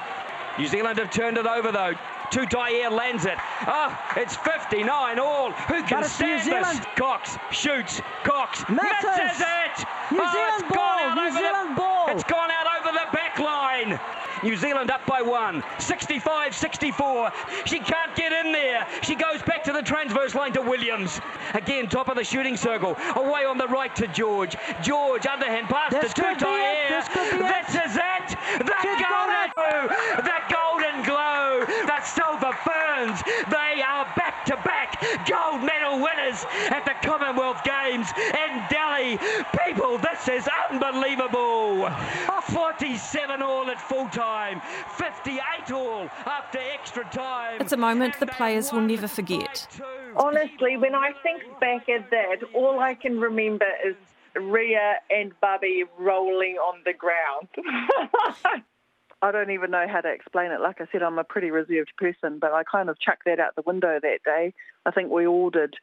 New 0.60 0.68
Zealand 0.68 1.00
have 1.00 1.10
turned 1.10 1.38
it 1.38 1.48
over 1.48 1.72
though. 1.72 1.94
Tutaia 2.32 2.92
lands 2.92 3.26
it. 3.26 3.38
Oh, 3.66 3.98
it's 4.16 4.36
59 4.36 5.18
all. 5.18 5.52
Who 5.52 5.82
can 5.84 6.04
stand 6.04 6.52
this? 6.52 6.86
Cox 6.96 7.38
shoots. 7.52 8.02
Cox 8.24 8.64
misses, 8.70 9.04
misses 9.04 9.42
it. 9.42 9.86
New 10.12 10.22
oh, 10.22 10.32
Zealand 10.32 10.74
ball. 10.74 11.16
New 11.16 11.32
Zealand 11.32 11.72
the, 11.72 11.82
ball. 11.82 12.06
It's 12.10 12.24
gone 12.26 12.52
out 12.52 12.68
over 12.80 12.92
the 12.92 13.08
back 13.12 13.40
line. 13.40 14.00
New 14.44 14.56
Zealand 14.56 14.92
up 14.92 15.06
by 15.06 15.22
one. 15.22 15.64
65 15.80 16.56
64. 16.56 17.32
She 17.66 17.80
can't 17.80 18.16
get 18.16 18.32
in 18.32 18.52
there. 18.52 18.88
She 19.02 19.16
goes 19.16 19.42
back 19.42 19.64
to 19.66 19.72
the 19.72 19.82
transverse 19.82 20.36
line 20.36 20.54
to 20.54 20.62
Williams. 20.62 21.20
Again, 21.54 21.88
top 21.88 22.10
of 22.10 22.16
the 22.16 22.24
shooting 22.24 22.58
circle. 22.58 22.96
Away 23.16 23.46
on 23.46 23.58
the 23.58 23.68
right 23.68 23.96
to 23.96 24.08
George. 24.08 24.56
George, 24.82 25.26
underhand 25.26 25.68
pass 25.68 25.92
this 25.92 26.14
to 26.14 26.22
Tutaia. 26.22 26.90
This, 26.90 27.08
could 27.10 27.32
be 27.32 27.38
this 27.38 27.76
it. 27.76 27.86
is 27.86 27.96
it. 27.96 28.38
The 28.66 28.76
She's 28.82 29.06
golden 29.06 29.52
glow. 29.56 29.88
The 30.18 30.40
golden 30.50 31.04
glow. 31.04 31.66
The 31.86 32.02
Silver 32.04 32.54
Ferns. 32.64 33.22
They 33.50 33.82
are 33.82 34.06
back 34.16 34.46
to 34.46 34.56
back 34.58 35.00
gold 35.28 35.64
medal 35.64 36.00
winners 36.00 36.46
at 36.70 36.86
the 36.86 36.96
Commonwealth 37.06 37.64
Games 37.64 38.08
in 38.18 38.64
Delhi. 38.70 39.18
People, 39.66 39.98
this 40.26 40.46
is 40.46 40.50
unbelievable. 40.70 41.90
47 42.50 43.42
all 43.42 43.70
at 43.70 43.80
full 43.82 44.08
time 44.10 44.40
time. 44.50 44.62
58 44.98 45.72
all 45.72 46.10
after 46.26 46.60
extra 46.74 47.04
time. 47.06 47.62
It's 47.62 47.72
a 47.72 47.78
moment 47.78 48.20
the 48.20 48.28
players 48.28 48.72
will 48.72 48.82
never 48.82 49.08
forget. 49.08 49.68
Honestly, 50.16 50.78
when 50.78 50.96
I 50.96 51.12
think 51.24 51.44
back 51.60 51.88
at 51.90 52.10
that, 52.12 52.38
all 52.54 52.80
I 52.80 52.96
can 52.96 53.20
remember 53.20 53.68
is 53.86 53.96
Ria 54.36 54.96
and 55.10 55.32
Bubby 55.42 55.84
rolling 55.98 56.56
on 56.56 56.82
the 56.86 56.94
ground. 56.94 57.48
I 59.22 59.32
don't 59.32 59.52
even 59.52 59.72
know 59.72 59.86
how 59.88 60.02
to 60.02 60.10
explain 60.10 60.52
it. 60.52 60.62
Like 60.62 60.80
I 60.80 60.86
said, 60.92 61.04
I'm 61.04 61.20
a 61.20 61.26
pretty 61.26 61.52
reserved 61.52 61.92
person, 61.98 62.40
but 62.40 62.54
I 62.54 62.64
kind 62.64 62.90
of 62.90 63.00
chucked 63.00 63.26
that 63.26 63.40
out 63.40 63.56
the 63.56 63.64
window 63.64 64.00
that 64.02 64.20
day. 64.24 64.54
I 64.86 64.92
think 64.92 65.12
we 65.12 65.28
all 65.28 65.50
did. 65.50 65.76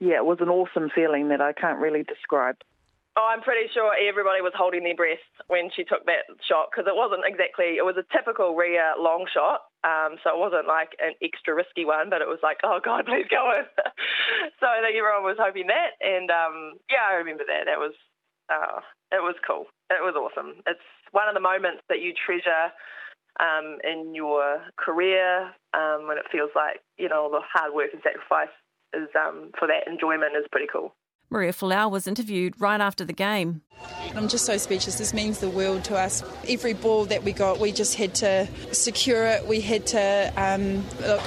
Yeah, 0.00 0.16
it 0.16 0.26
was 0.26 0.38
an 0.40 0.50
awesome 0.50 0.90
feeling 0.94 1.28
that 1.28 1.40
I 1.40 1.52
can't 1.52 1.78
really 1.78 2.02
describe. 2.02 2.56
Oh, 3.14 3.30
I'm 3.30 3.46
pretty 3.46 3.70
sure 3.70 3.94
everybody 3.94 4.42
was 4.42 4.58
holding 4.58 4.82
their 4.82 4.98
breath 4.98 5.22
when 5.46 5.70
she 5.70 5.86
took 5.86 6.02
that 6.10 6.26
shot 6.50 6.74
because 6.74 6.90
it 6.90 6.98
wasn't 6.98 7.22
exactly, 7.22 7.78
it 7.78 7.86
was 7.86 7.94
a 7.94 8.02
typical 8.10 8.58
Ria 8.58 8.98
long 8.98 9.30
shot. 9.30 9.70
Um, 9.86 10.18
so 10.26 10.34
it 10.34 10.40
wasn't 10.42 10.66
like 10.66 10.98
an 10.98 11.14
extra 11.22 11.54
risky 11.54 11.86
one, 11.86 12.10
but 12.10 12.26
it 12.26 12.26
was 12.26 12.42
like, 12.42 12.58
oh 12.66 12.82
God, 12.82 13.06
please 13.06 13.30
go 13.30 13.54
in. 13.54 13.70
so 14.58 14.66
I 14.66 14.82
think 14.82 14.98
everyone 14.98 15.22
was 15.22 15.38
hoping 15.38 15.70
that. 15.70 15.94
And 16.02 16.26
um, 16.26 16.82
yeah, 16.90 17.06
I 17.06 17.22
remember 17.22 17.46
that. 17.46 17.70
That 17.70 17.78
was, 17.78 17.94
uh, 18.50 18.82
it 19.14 19.22
was 19.22 19.38
cool. 19.46 19.70
It 19.94 20.02
was 20.02 20.18
awesome. 20.18 20.58
It's 20.66 20.82
one 21.14 21.30
of 21.30 21.38
the 21.38 21.44
moments 21.44 21.86
that 21.86 22.02
you 22.02 22.18
treasure 22.18 22.74
um, 23.38 23.78
in 23.86 24.10
your 24.10 24.58
career 24.74 25.54
um, 25.70 26.10
when 26.10 26.18
it 26.18 26.26
feels 26.34 26.50
like, 26.58 26.82
you 26.98 27.06
know, 27.06 27.30
the 27.30 27.46
hard 27.46 27.70
work 27.74 27.94
and 27.94 28.02
sacrifice 28.02 28.50
is 28.90 29.06
um, 29.14 29.54
for 29.54 29.70
that 29.70 29.86
enjoyment 29.86 30.34
is 30.34 30.50
pretty 30.50 30.66
cool. 30.66 30.94
Maria 31.30 31.52
Folau 31.52 31.90
was 31.90 32.06
interviewed 32.06 32.60
right 32.60 32.80
after 32.80 33.04
the 33.04 33.12
game. 33.12 33.62
I'm 34.14 34.28
just 34.28 34.44
so 34.44 34.56
speechless. 34.56 34.98
This 34.98 35.12
means 35.12 35.40
the 35.40 35.50
world 35.50 35.84
to 35.84 35.96
us. 35.96 36.22
Every 36.48 36.74
ball 36.74 37.04
that 37.06 37.24
we 37.24 37.32
got, 37.32 37.58
we 37.58 37.72
just 37.72 37.96
had 37.96 38.14
to 38.16 38.48
secure 38.72 39.26
it. 39.26 39.46
We 39.46 39.60
had 39.60 39.86
to 39.88 40.32
um, 40.36 40.84
look 41.00 41.22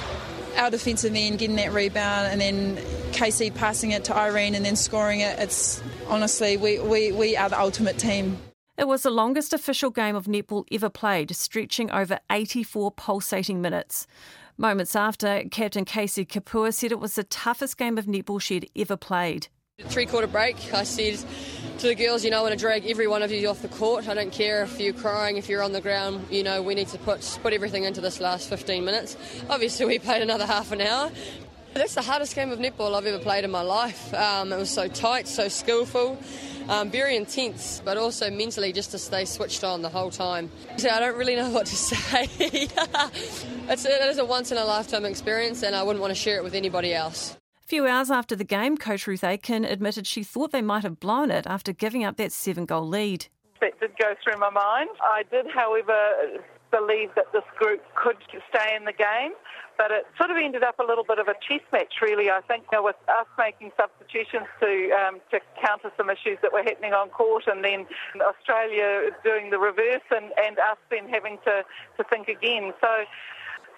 our 0.56 0.70
defensive 0.70 1.14
end 1.14 1.38
getting 1.38 1.56
that 1.56 1.72
rebound, 1.72 2.28
and 2.28 2.40
then 2.40 2.78
Casey 3.12 3.50
passing 3.50 3.92
it 3.92 4.04
to 4.04 4.16
Irene 4.16 4.54
and 4.54 4.64
then 4.64 4.76
scoring 4.76 5.20
it. 5.20 5.38
It's 5.38 5.82
honestly, 6.08 6.56
we, 6.56 6.78
we, 6.80 7.12
we 7.12 7.36
are 7.36 7.48
the 7.48 7.60
ultimate 7.60 7.98
team. 7.98 8.38
It 8.76 8.86
was 8.86 9.02
the 9.02 9.10
longest 9.10 9.52
official 9.52 9.90
game 9.90 10.14
of 10.14 10.26
netball 10.26 10.64
ever 10.70 10.88
played, 10.88 11.34
stretching 11.34 11.90
over 11.90 12.20
84 12.30 12.92
pulsating 12.92 13.60
minutes. 13.60 14.06
Moments 14.56 14.94
after, 14.96 15.44
Captain 15.50 15.84
Casey 15.84 16.24
Kapua 16.24 16.72
said 16.72 16.92
it 16.92 17.00
was 17.00 17.14
the 17.14 17.24
toughest 17.24 17.76
game 17.76 17.98
of 17.98 18.06
netball 18.06 18.40
she'd 18.40 18.70
ever 18.76 18.96
played. 18.96 19.48
Three 19.88 20.06
quarter 20.06 20.26
break, 20.26 20.74
I 20.74 20.82
said 20.82 21.18
to 21.78 21.86
the 21.86 21.94
girls, 21.94 22.24
you 22.24 22.30
know, 22.30 22.40
I 22.40 22.42
want 22.42 22.52
to 22.52 22.58
drag 22.58 22.84
every 22.86 23.06
one 23.06 23.22
of 23.22 23.30
you 23.30 23.48
off 23.48 23.62
the 23.62 23.68
court. 23.68 24.08
I 24.08 24.14
don't 24.14 24.32
care 24.32 24.64
if 24.64 24.80
you're 24.80 24.92
crying, 24.92 25.36
if 25.36 25.48
you're 25.48 25.62
on 25.62 25.72
the 25.72 25.80
ground, 25.80 26.26
you 26.30 26.42
know, 26.42 26.60
we 26.60 26.74
need 26.74 26.88
to 26.88 26.98
put, 26.98 27.38
put 27.44 27.52
everything 27.52 27.84
into 27.84 28.00
this 28.00 28.20
last 28.20 28.48
15 28.48 28.84
minutes. 28.84 29.16
Obviously, 29.48 29.86
we 29.86 30.00
played 30.00 30.20
another 30.20 30.46
half 30.46 30.72
an 30.72 30.80
hour. 30.80 31.12
That's 31.74 31.94
the 31.94 32.02
hardest 32.02 32.34
game 32.34 32.50
of 32.50 32.58
netball 32.58 32.96
I've 32.96 33.06
ever 33.06 33.20
played 33.20 33.44
in 33.44 33.52
my 33.52 33.62
life. 33.62 34.12
Um, 34.14 34.52
it 34.52 34.56
was 34.56 34.68
so 34.68 34.88
tight, 34.88 35.28
so 35.28 35.46
skillful, 35.46 36.18
um, 36.68 36.90
very 36.90 37.14
intense, 37.14 37.80
but 37.84 37.96
also 37.96 38.30
mentally 38.30 38.72
just 38.72 38.90
to 38.90 38.98
stay 38.98 39.24
switched 39.24 39.62
on 39.62 39.82
the 39.82 39.88
whole 39.88 40.10
time. 40.10 40.50
So 40.76 40.90
I 40.90 40.98
don't 40.98 41.16
really 41.16 41.36
know 41.36 41.50
what 41.50 41.66
to 41.66 41.76
say. 41.76 42.28
it's, 42.40 43.84
it 43.84 44.02
is 44.02 44.18
a 44.18 44.24
once 44.24 44.50
in 44.50 44.58
a 44.58 44.64
lifetime 44.64 45.04
experience, 45.04 45.62
and 45.62 45.76
I 45.76 45.84
wouldn't 45.84 46.00
want 46.00 46.10
to 46.10 46.20
share 46.20 46.36
it 46.36 46.42
with 46.42 46.54
anybody 46.54 46.92
else 46.92 47.36
few 47.68 47.86
hours 47.86 48.10
after 48.10 48.34
the 48.34 48.44
game, 48.44 48.78
Coach 48.78 49.06
Ruth 49.06 49.22
Aitken 49.22 49.64
admitted 49.64 50.06
she 50.06 50.24
thought 50.24 50.52
they 50.52 50.62
might 50.62 50.84
have 50.84 50.98
blown 50.98 51.30
it 51.30 51.46
after 51.46 51.72
giving 51.72 52.02
up 52.02 52.16
that 52.16 52.32
seven 52.32 52.64
goal 52.64 52.88
lead. 52.88 53.26
That 53.60 53.78
did 53.78 53.92
go 54.00 54.14
through 54.24 54.40
my 54.40 54.48
mind. 54.48 54.88
I 55.02 55.22
did, 55.30 55.46
however, 55.54 56.40
believe 56.70 57.10
that 57.14 57.26
this 57.32 57.44
group 57.58 57.82
could 57.94 58.16
stay 58.48 58.74
in 58.74 58.86
the 58.86 58.92
game, 58.92 59.32
but 59.76 59.90
it 59.90 60.06
sort 60.16 60.30
of 60.30 60.38
ended 60.38 60.62
up 60.62 60.78
a 60.78 60.84
little 60.84 61.04
bit 61.04 61.18
of 61.18 61.28
a 61.28 61.34
chess 61.44 61.60
match, 61.70 62.00
really. 62.00 62.30
I 62.30 62.40
think 62.48 62.64
you 62.72 62.78
know, 62.78 62.84
with 62.84 62.96
us 63.08 63.26
making 63.36 63.72
substitutions 63.76 64.48
to 64.60 64.72
um, 64.96 65.20
to 65.30 65.40
counter 65.60 65.92
some 65.96 66.08
issues 66.08 66.38
that 66.40 66.52
were 66.52 66.62
happening 66.62 66.94
on 66.94 67.10
court, 67.10 67.44
and 67.46 67.62
then 67.62 67.84
Australia 68.16 69.10
doing 69.24 69.50
the 69.50 69.58
reverse, 69.58 70.06
and, 70.10 70.32
and 70.40 70.58
us 70.58 70.80
then 70.88 71.08
having 71.08 71.36
to, 71.44 71.64
to 71.98 72.02
think 72.08 72.28
again. 72.28 72.72
So 72.80 73.04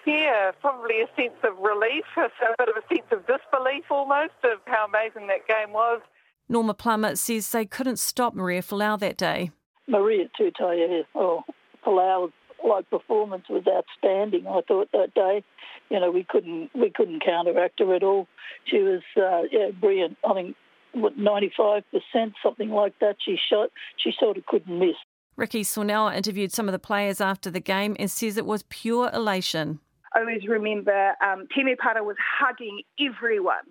yeah, 0.05 0.51
probably 0.61 1.01
a 1.01 1.07
sense 1.15 1.37
of 1.43 1.57
relief, 1.57 2.05
a 2.17 2.29
bit 2.57 2.69
of 2.69 2.75
a 2.75 2.87
sense 2.87 3.07
of 3.11 3.25
disbelief 3.27 3.85
almost 3.89 4.33
of 4.43 4.59
how 4.65 4.85
amazing 4.85 5.27
that 5.27 5.47
game 5.47 5.73
was. 5.73 6.01
Norma 6.49 6.73
Plummer 6.73 7.15
says 7.15 7.49
they 7.51 7.65
couldn't 7.65 7.97
stop 7.97 8.33
Maria 8.33 8.61
Folau 8.61 8.99
that 8.99 9.17
day. 9.17 9.51
Maria 9.87 10.27
Tutaia, 10.39 11.03
oh, 11.15 11.43
Folau's 11.85 12.33
like 12.67 12.89
performance 12.89 13.45
was 13.49 13.63
outstanding. 13.67 14.45
I 14.47 14.61
thought 14.67 14.89
that 14.91 15.13
day, 15.15 15.43
you 15.89 15.99
know, 15.99 16.11
we 16.11 16.23
couldn't 16.23 16.69
we 16.75 16.89
couldn't 16.89 17.23
counteract 17.23 17.79
her 17.79 17.95
at 17.95 18.03
all. 18.03 18.27
She 18.65 18.79
was 18.79 19.01
uh, 19.17 19.43
yeah 19.51 19.71
brilliant. 19.71 20.17
I 20.29 20.33
think 20.33 20.55
what 20.93 21.17
ninety 21.17 21.51
five 21.55 21.83
percent 21.91 22.33
something 22.43 22.69
like 22.69 22.93
that. 22.99 23.17
She 23.25 23.37
shot. 23.49 23.69
She 23.97 24.13
sort 24.19 24.37
of 24.37 24.45
couldn't 24.45 24.77
miss. 24.77 24.95
Rikki 25.37 25.63
Swannell 25.63 26.15
interviewed 26.15 26.51
some 26.51 26.67
of 26.67 26.73
the 26.73 26.79
players 26.79 27.21
after 27.21 27.49
the 27.49 27.59
game 27.59 27.95
and 27.99 28.11
says 28.11 28.37
it 28.37 28.45
was 28.45 28.63
pure 28.63 29.09
elation. 29.13 29.79
Always 30.15 30.47
remember 30.47 31.13
um, 31.21 31.47
Temepara 31.55 32.03
was 32.03 32.17
hugging 32.39 32.81
everyone. 32.99 33.63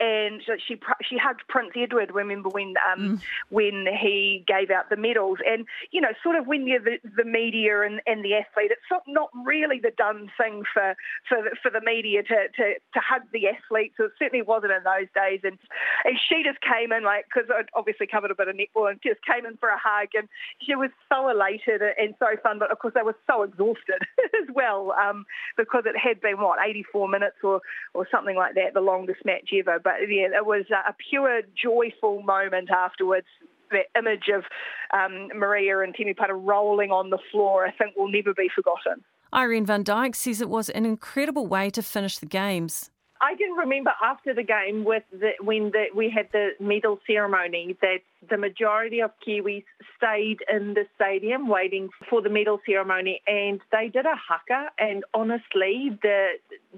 And 0.00 0.42
she 0.66 0.76
she 1.08 1.16
hugged 1.16 1.42
Prince 1.48 1.72
Edward. 1.76 2.12
Remember 2.12 2.48
when 2.48 2.74
um, 2.92 3.00
mm. 3.00 3.20
when 3.50 3.86
he 3.86 4.44
gave 4.46 4.70
out 4.70 4.90
the 4.90 4.96
medals, 4.96 5.38
and 5.46 5.66
you 5.92 6.00
know, 6.00 6.12
sort 6.22 6.36
of 6.36 6.46
when 6.46 6.66
you're 6.66 6.80
the, 6.80 6.98
the 7.16 7.24
media 7.24 7.82
and, 7.82 8.00
and 8.06 8.24
the 8.24 8.34
athlete, 8.34 8.70
it's 8.70 8.90
not, 8.90 9.02
not 9.06 9.30
really 9.44 9.78
the 9.78 9.92
done 9.96 10.30
thing 10.36 10.62
for 10.72 10.96
for 11.28 11.42
the, 11.42 11.56
for 11.62 11.70
the 11.70 11.80
media 11.84 12.22
to, 12.22 12.48
to, 12.56 12.74
to 12.74 13.00
hug 13.00 13.22
the 13.32 13.46
athletes. 13.48 13.94
It 13.98 14.10
certainly 14.18 14.42
wasn't 14.42 14.72
in 14.72 14.82
those 14.82 15.08
days, 15.14 15.40
and 15.44 15.58
and 16.04 16.18
she 16.28 16.42
just 16.42 16.60
came 16.60 16.90
in 16.90 17.04
like 17.04 17.26
because 17.32 17.48
I'd 17.50 17.70
obviously 17.74 18.06
covered 18.06 18.30
a 18.30 18.34
bit 18.34 18.48
of 18.48 18.56
netball, 18.56 18.90
and 18.90 19.00
just 19.02 19.20
came 19.22 19.46
in 19.46 19.56
for 19.58 19.68
a 19.68 19.78
hug, 19.78 20.08
and 20.14 20.28
she 20.66 20.74
was 20.74 20.90
so 21.08 21.28
elated 21.28 21.82
and 21.82 22.14
so 22.18 22.34
fun, 22.42 22.58
but 22.58 22.72
of 22.72 22.78
course 22.78 22.94
they 22.94 23.02
were 23.06 23.16
so 23.30 23.42
exhausted 23.42 24.02
as 24.42 24.48
well 24.54 24.92
um, 24.92 25.24
because 25.56 25.84
it 25.86 25.96
had 25.96 26.20
been 26.20 26.40
what 26.40 26.58
84 26.58 27.08
minutes 27.08 27.36
or 27.44 27.60
or 27.94 28.08
something 28.10 28.36
like 28.36 28.54
that, 28.54 28.74
the 28.74 28.80
longest 28.80 29.24
match 29.24 29.50
ever. 29.54 29.78
But 29.84 29.94
yeah, 30.08 30.28
it 30.34 30.46
was 30.46 30.64
a 30.70 30.94
pure 31.10 31.42
joyful 31.62 32.22
moment 32.22 32.70
afterwards. 32.70 33.26
The 33.70 33.82
image 33.98 34.28
of 34.34 34.44
um, 34.92 35.28
Maria 35.38 35.80
and 35.80 35.94
Timmy 35.94 36.14
Temepara 36.14 36.34
rolling 36.34 36.90
on 36.90 37.10
the 37.10 37.18
floor, 37.30 37.66
I 37.66 37.70
think, 37.70 37.96
will 37.96 38.10
never 38.10 38.34
be 38.34 38.48
forgotten. 38.54 39.04
Irene 39.32 39.66
van 39.66 39.84
Dyk 39.84 40.14
says 40.14 40.40
it 40.40 40.48
was 40.48 40.68
an 40.70 40.86
incredible 40.86 41.46
way 41.46 41.70
to 41.70 41.82
finish 41.82 42.18
the 42.18 42.26
games. 42.26 42.90
I 43.20 43.36
can 43.36 43.52
remember 43.52 43.92
after 44.02 44.34
the 44.34 44.42
game 44.42 44.84
with 44.84 45.02
the, 45.10 45.30
when 45.40 45.70
the, 45.70 45.86
we 45.94 46.10
had 46.10 46.28
the 46.32 46.50
medal 46.60 47.00
ceremony 47.06 47.76
that 47.80 48.00
the 48.28 48.36
majority 48.36 49.00
of 49.00 49.12
Kiwis 49.26 49.64
stayed 49.96 50.38
in 50.52 50.74
the 50.74 50.84
stadium 50.94 51.48
waiting 51.48 51.88
for 52.10 52.20
the 52.20 52.28
medal 52.28 52.60
ceremony 52.66 53.22
and 53.26 53.60
they 53.72 53.88
did 53.88 54.04
a 54.04 54.14
haka 54.14 54.70
and 54.78 55.04
honestly 55.14 55.98
the 56.02 56.32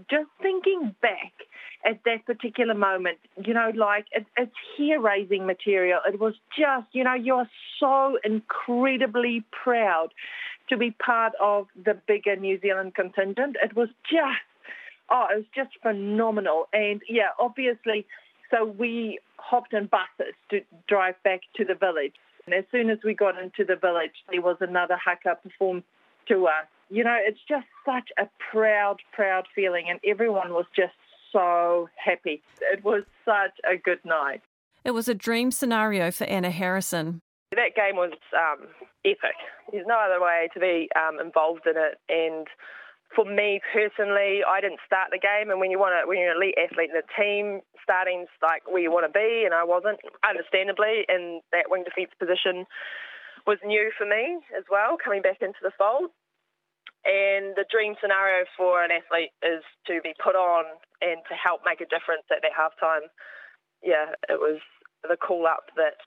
just 0.09 0.29
thinking 0.41 0.95
back 1.03 1.33
at 1.87 2.01
that 2.05 2.27
particular 2.27 2.75
moment, 2.75 3.19
you 3.45 3.55
know, 3.55 3.71
like 3.75 4.07
it, 4.13 4.27
it's 4.37 4.53
hair 4.77 5.01
raising 5.01 5.47
material. 5.47 6.01
It 6.07 6.19
was 6.21 6.35
just, 6.59 6.87
you 6.93 7.05
know, 7.05 7.15
you're 7.15 7.49
so 7.79 8.19
incredibly 8.25 9.45
proud 9.53 10.09
to 10.69 10.77
be 10.77 10.91
part 10.91 11.33
of 11.41 11.69
the 11.85 11.95
bigger 12.09 12.35
New 12.35 12.61
Zealand 12.61 12.95
contingent. 12.95 13.57
It 13.63 13.77
was 13.77 13.89
just 14.11 14.43
oh, 15.11 15.27
it 15.31 15.37
was 15.37 15.47
just 15.55 15.71
phenomenal. 15.83 16.69
And 16.73 17.01
yeah, 17.09 17.29
obviously, 17.39 18.07
so 18.51 18.65
we 18.65 19.19
hopped 19.39 19.73
in 19.73 19.87
buses 19.87 20.35
to 20.51 20.61
drive 20.89 21.15
back 21.23 21.41
to 21.57 21.65
the 21.65 21.75
village. 21.75 22.15
And 22.47 22.55
as 22.55 22.65
soon 22.71 22.91
as 22.91 22.99
we 23.05 23.15
got 23.15 23.41
into 23.41 23.65
the 23.65 23.77
village, 23.77 24.13
there 24.31 24.41
was 24.41 24.57
another 24.61 24.97
haka 24.97 25.37
performed 25.43 25.83
to 26.29 26.47
us. 26.47 26.67
You 26.91 27.03
know, 27.03 27.17
it's 27.19 27.41
just 27.49 27.67
such 27.85 28.11
a 28.19 28.29
proud, 28.51 28.99
proud 29.13 29.47
feeling, 29.55 29.87
and 29.91 29.99
everyone 30.07 30.53
was 30.53 30.67
just 30.75 30.93
so 31.37 31.89
happy. 32.03 32.43
It 32.61 32.85
was 32.85 33.03
such 33.25 33.53
a 33.65 33.77
good 33.77 34.01
night. 34.05 34.41
It 34.85 34.93
was 34.93 35.09
a 35.09 35.15
dream 35.15 35.51
scenario 35.51 36.11
for 36.11 36.25
Anna 36.25 36.51
Harrison. 36.51 37.21
That 37.53 37.75
game 37.77 37.97
was 37.97 38.13
um, 38.35 38.69
epic. 39.05 39.37
There's 39.73 39.87
no 39.87 39.99
other 39.99 40.21
way 40.21 40.49
to 40.55 40.61
be 40.61 40.89
um, 40.97 41.21
involved 41.21 41.67
in 41.67 41.77
it, 41.77 41.99
and 42.09 42.47
for 43.15 43.25
me 43.25 43.61
personally, 43.73 44.43
I 44.47 44.61
didn't 44.61 44.81
start 44.85 45.09
the 45.11 45.19
game, 45.19 45.51
and 45.51 45.61
when 45.61 45.71
you 45.71 45.79
want 45.79 45.95
to, 45.95 46.09
when 46.09 46.19
you're 46.19 46.31
an 46.31 46.37
elite 46.37 46.59
athlete 46.59 46.91
in 46.91 46.99
a 46.99 47.07
team, 47.15 47.61
starting's 47.83 48.29
like 48.43 48.67
where 48.67 48.83
you 48.83 48.91
want 48.91 49.07
to 49.07 49.15
be, 49.15 49.45
and 49.45 49.55
I 49.55 49.65
wasn't, 49.65 49.99
understandably, 50.27 51.07
in 51.09 51.41
that 51.53 51.71
wing 51.71 51.85
defence 51.85 52.11
position 52.19 52.67
was 53.47 53.59
new 53.65 53.93
for 53.97 54.07
me 54.07 54.43
as 54.59 54.65
well, 54.71 54.97
coming 54.99 55.23
back 55.23 55.39
into 55.41 55.63
the 55.63 55.71
fold. 55.79 56.11
And 57.07 57.55
the 57.55 57.65
dream 57.71 57.95
scenario 58.03 58.45
for 58.59 58.83
an 58.83 58.91
athlete 58.91 59.31
is 59.39 59.63
to 59.87 60.03
be 60.03 60.11
put 60.19 60.35
on 60.35 60.65
and 61.01 61.23
to 61.31 61.35
help 61.39 61.63
make 61.65 61.81
a 61.81 61.87
difference 61.87 62.27
at 62.35 62.43
that 62.43 62.51
halftime. 62.51 63.07
Yeah, 63.83 64.11
it 64.29 64.43
was 64.43 64.59
the 65.07 65.17
call 65.17 65.47
up 65.47 65.71
that 65.77 66.03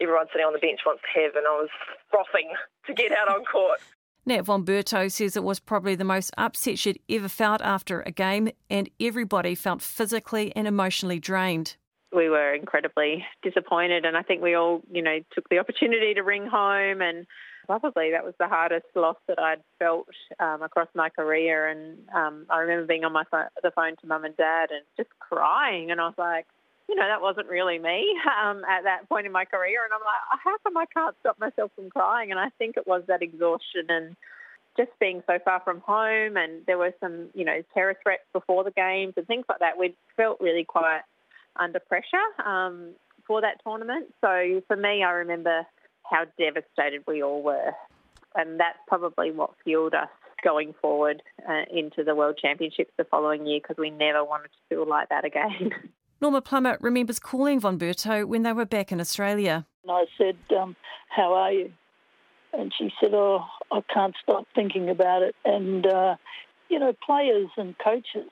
everyone 0.00 0.26
sitting 0.32 0.44
on 0.44 0.52
the 0.52 0.58
bench 0.58 0.80
wants 0.84 1.00
to 1.00 1.20
have, 1.20 1.32
and 1.34 1.46
I 1.46 1.56
was 1.56 1.72
frothing 2.10 2.52
to 2.86 2.92
get 2.92 3.12
out 3.12 3.32
on 3.32 3.44
court. 3.44 3.80
Nat 4.26 4.42
von 4.42 4.64
Bertouch 4.64 5.12
says 5.12 5.36
it 5.36 5.44
was 5.44 5.60
probably 5.60 5.94
the 5.94 6.04
most 6.04 6.30
upset 6.38 6.78
she'd 6.78 7.00
ever 7.08 7.28
felt 7.28 7.60
after 7.62 8.02
a 8.02 8.10
game, 8.10 8.50
and 8.70 8.90
everybody 9.00 9.54
felt 9.54 9.82
physically 9.82 10.52
and 10.56 10.66
emotionally 10.66 11.18
drained. 11.18 11.76
We 12.14 12.28
were 12.28 12.54
incredibly 12.54 13.24
disappointed, 13.42 14.04
and 14.04 14.16
I 14.16 14.22
think 14.22 14.42
we 14.42 14.54
all, 14.54 14.82
you 14.90 15.02
know, 15.02 15.18
took 15.32 15.48
the 15.48 15.58
opportunity 15.58 16.14
to 16.14 16.22
ring 16.22 16.46
home. 16.46 17.02
And 17.02 17.26
probably 17.66 18.10
that 18.12 18.24
was 18.24 18.34
the 18.38 18.48
hardest 18.48 18.86
loss 18.94 19.16
that 19.28 19.38
I'd 19.38 19.62
felt 19.78 20.08
um, 20.40 20.62
across 20.62 20.88
my 20.94 21.08
career. 21.08 21.68
And 21.68 21.98
um, 22.14 22.46
I 22.50 22.58
remember 22.58 22.86
being 22.86 23.04
on 23.04 23.12
my 23.12 23.24
the 23.62 23.70
phone 23.70 23.96
to 24.00 24.06
mum 24.06 24.24
and 24.24 24.36
dad 24.36 24.70
and 24.70 24.82
just 24.96 25.10
crying, 25.18 25.90
and 25.90 26.00
I 26.00 26.06
was 26.06 26.18
like, 26.18 26.46
you 26.88 26.94
know, 26.94 27.06
that 27.06 27.22
wasn't 27.22 27.48
really 27.48 27.78
me 27.78 28.16
um, 28.44 28.62
at 28.64 28.84
that 28.84 29.08
point 29.08 29.26
in 29.26 29.32
my 29.32 29.44
career. 29.44 29.80
And 29.84 29.92
I'm 29.92 30.00
like, 30.00 30.40
how 30.42 30.56
come 30.62 30.76
I 30.76 30.86
can't 30.86 31.16
stop 31.20 31.38
myself 31.38 31.70
from 31.74 31.90
crying? 31.90 32.30
And 32.30 32.40
I 32.40 32.50
think 32.58 32.76
it 32.76 32.86
was 32.86 33.02
that 33.08 33.22
exhaustion 33.22 33.86
and 33.88 34.16
just 34.76 34.90
being 34.98 35.22
so 35.26 35.38
far 35.44 35.60
from 35.60 35.80
home. 35.80 36.36
And 36.36 36.64
there 36.66 36.78
were 36.78 36.92
some, 37.00 37.30
you 37.34 37.44
know, 37.44 37.62
terror 37.72 37.96
threats 38.02 38.24
before 38.32 38.64
the 38.64 38.70
games 38.70 39.14
and 39.16 39.26
things 39.26 39.44
like 39.48 39.60
that. 39.60 39.78
We 39.78 39.96
felt 40.16 40.40
really 40.40 40.64
quite 40.64 41.02
under 41.56 41.80
pressure 41.80 42.26
um, 42.44 42.90
for 43.26 43.40
that 43.40 43.62
tournament. 43.64 44.12
So 44.20 44.62
for 44.66 44.76
me, 44.76 45.02
I 45.02 45.12
remember 45.12 45.66
how 46.10 46.24
devastated 46.38 47.02
we 47.06 47.22
all 47.22 47.42
were. 47.42 47.72
And 48.34 48.58
that's 48.58 48.78
probably 48.86 49.30
what 49.30 49.50
fueled 49.62 49.94
us 49.94 50.08
going 50.42 50.74
forward 50.80 51.22
uh, 51.48 51.62
into 51.72 52.04
the 52.04 52.14
World 52.14 52.38
Championships 52.40 52.90
the 52.96 53.04
following 53.04 53.46
year 53.46 53.60
because 53.62 53.76
we 53.78 53.90
never 53.90 54.22
wanted 54.24 54.48
to 54.48 54.58
feel 54.68 54.86
like 54.86 55.08
that 55.08 55.24
again. 55.24 55.70
Norma 56.20 56.40
Plummer 56.40 56.78
remembers 56.80 57.18
calling 57.18 57.60
von 57.60 57.78
Bertouch 57.78 58.26
when 58.26 58.42
they 58.42 58.52
were 58.52 58.64
back 58.64 58.92
in 58.92 59.00
Australia. 59.00 59.66
And 59.82 59.92
I 59.92 60.04
said, 60.16 60.36
um, 60.56 60.76
How 61.08 61.34
are 61.34 61.52
you? 61.52 61.72
And 62.52 62.72
she 62.76 62.92
said, 63.00 63.14
Oh, 63.14 63.44
I 63.72 63.80
can't 63.92 64.14
stop 64.22 64.46
thinking 64.54 64.88
about 64.88 65.22
it. 65.22 65.34
And, 65.44 65.86
uh, 65.86 66.16
you 66.68 66.78
know, 66.78 66.94
players 67.04 67.48
and 67.56 67.74
coaches, 67.78 68.30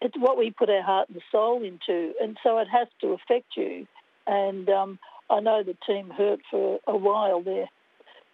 it's 0.00 0.16
what 0.18 0.36
we 0.36 0.50
put 0.50 0.68
our 0.68 0.82
heart 0.82 1.08
and 1.08 1.22
soul 1.30 1.62
into. 1.62 2.12
And 2.20 2.36
so 2.42 2.58
it 2.58 2.68
has 2.70 2.88
to 3.00 3.08
affect 3.08 3.56
you. 3.56 3.86
And 4.26 4.68
um, 4.68 4.98
I 5.30 5.40
know 5.40 5.62
the 5.62 5.76
team 5.86 6.10
hurt 6.10 6.40
for 6.50 6.78
a 6.86 6.96
while 6.96 7.42
there. 7.42 7.68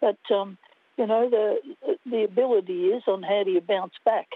But, 0.00 0.18
um, 0.34 0.58
you 0.96 1.06
know, 1.06 1.28
the, 1.28 1.56
the 2.06 2.24
ability 2.24 2.88
is 2.88 3.02
on 3.06 3.22
how 3.22 3.42
do 3.44 3.50
you 3.50 3.60
bounce 3.60 3.94
back. 4.04 4.28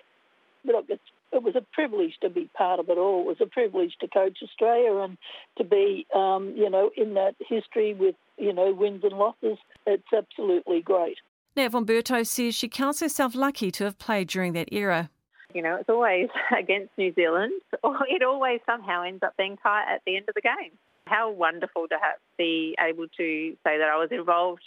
Look, 0.64 0.86
it's 0.88 1.02
it 1.32 1.42
was 1.42 1.56
a 1.56 1.64
privilege 1.72 2.12
to 2.20 2.28
be 2.28 2.50
part 2.54 2.78
of 2.78 2.88
it 2.90 2.98
all. 2.98 3.20
It 3.22 3.26
was 3.26 3.36
a 3.40 3.46
privilege 3.46 3.94
to 4.00 4.08
coach 4.08 4.38
Australia 4.42 4.98
and 4.98 5.16
to 5.56 5.64
be, 5.64 6.06
um, 6.14 6.52
you 6.56 6.68
know, 6.68 6.90
in 6.96 7.14
that 7.14 7.34
history 7.40 7.94
with, 7.94 8.14
you 8.36 8.52
know, 8.52 8.72
wins 8.72 9.02
and 9.02 9.14
losses. 9.14 9.58
It's 9.86 10.12
absolutely 10.14 10.82
great. 10.82 11.16
Nat 11.56 11.68
von 11.68 11.86
Bertouch 11.86 12.26
says 12.26 12.54
she 12.54 12.68
counts 12.68 13.00
herself 13.00 13.34
lucky 13.34 13.70
to 13.72 13.84
have 13.84 13.98
played 13.98 14.28
during 14.28 14.52
that 14.52 14.72
era. 14.72 15.10
You 15.54 15.62
know, 15.62 15.76
it's 15.76 15.88
always 15.88 16.28
against 16.58 16.90
New 16.96 17.12
Zealand, 17.14 17.52
or 17.82 17.98
it 18.08 18.22
always 18.22 18.60
somehow 18.66 19.02
ends 19.02 19.22
up 19.22 19.36
being 19.36 19.56
tight 19.62 19.92
at 19.92 20.02
the 20.06 20.16
end 20.16 20.26
of 20.28 20.34
the 20.34 20.42
game. 20.42 20.72
How 21.12 21.30
wonderful 21.30 21.88
to 21.88 21.94
have, 21.94 22.18
be 22.38 22.74
able 22.80 23.06
to 23.18 23.56
say 23.64 23.78
that 23.78 23.88
I 23.92 23.98
was 23.98 24.08
involved 24.10 24.62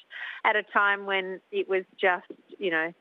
at 0.45 0.55
a 0.55 0.61
time 0.61 1.05
when 1.05 1.41
it 1.51 1.67
was 1.67 1.83
just, 1.99 2.25
you 2.59 2.69
know, 2.69 2.93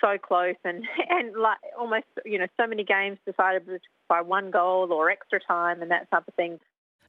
so 0.00 0.16
close 0.18 0.56
and 0.64 0.84
and 1.10 1.36
like 1.36 1.58
almost 1.78 2.06
you 2.24 2.38
know 2.38 2.46
so 2.56 2.66
many 2.66 2.84
games 2.84 3.18
decided 3.26 3.80
by 4.08 4.20
one 4.20 4.50
goal 4.50 4.92
or 4.92 5.10
extra 5.10 5.40
time 5.40 5.82
and 5.82 5.90
that 5.90 6.10
type 6.10 6.24
of 6.26 6.34
thing. 6.34 6.58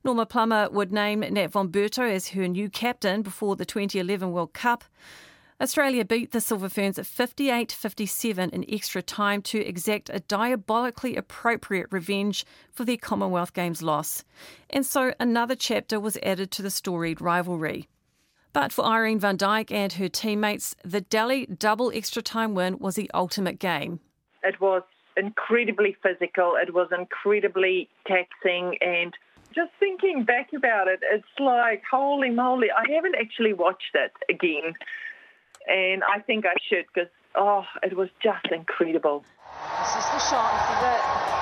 Norma 0.03 0.25
Plummer 0.25 0.69
would 0.71 0.91
name 0.93 1.19
Nat 1.19 1.47
von 1.47 1.69
Bertouch 1.69 2.11
as 2.11 2.29
her 2.29 2.47
new 2.47 2.69
captain 2.69 3.21
before 3.21 3.55
the 3.55 3.65
2011 3.65 4.31
World 4.31 4.53
Cup. 4.53 4.85
Australia 5.61 6.05
beat 6.05 6.31
the 6.31 6.39
Silver 6.39 6.69
Ferns 6.69 6.97
at 6.97 7.05
58 7.05 7.71
57 7.71 8.49
in 8.51 8.65
extra 8.69 9.01
time 9.01 9.41
to 9.41 9.59
exact 9.59 10.09
a 10.09 10.21
diabolically 10.21 11.17
appropriate 11.17 11.87
revenge 11.91 12.45
for 12.71 12.85
their 12.85 12.95
Commonwealth 12.95 13.53
Games 13.53 13.83
loss. 13.83 14.23
And 14.69 14.85
so 14.85 15.13
another 15.19 15.55
chapter 15.55 15.99
was 15.99 16.17
added 16.23 16.51
to 16.51 16.61
the 16.61 16.71
storied 16.71 17.19
rivalry. 17.19 17.89
But 18.53 18.71
for 18.71 18.85
Irene 18.85 19.19
van 19.19 19.37
Dyk 19.37 19.69
and 19.69 19.91
her 19.93 20.07
teammates, 20.07 20.77
the 20.85 21.01
Delhi 21.01 21.45
double 21.45 21.91
extra 21.93 22.21
time 22.21 22.55
win 22.55 22.79
was 22.79 22.95
the 22.95 23.11
ultimate 23.13 23.59
game. 23.59 23.99
It 24.43 24.61
was 24.61 24.83
incredibly 25.17 25.97
physical, 26.01 26.55
it 26.55 26.73
was 26.73 26.87
incredibly 26.97 27.89
taxing, 28.07 28.77
and 28.79 29.13
just 29.53 29.71
thinking 29.79 30.23
back 30.23 30.51
about 30.55 30.87
it, 30.87 31.01
it's 31.11 31.25
like, 31.37 31.83
holy 31.89 32.29
moly, 32.29 32.67
I 32.71 32.89
haven't 32.93 33.15
actually 33.15 33.53
watched 33.53 33.93
it 33.93 34.13
again. 34.29 34.73
And 35.67 36.03
I 36.03 36.19
think 36.19 36.45
I 36.45 36.55
should 36.67 36.85
because, 36.93 37.09
oh, 37.35 37.63
it 37.83 37.95
was 37.95 38.09
just 38.21 38.47
incredible. 38.51 39.23
This 39.79 39.95
is 39.95 40.09
the 40.09 40.19
shot. 40.19 40.51
This 40.53 40.77
is 40.77 40.83
it. 40.83 41.38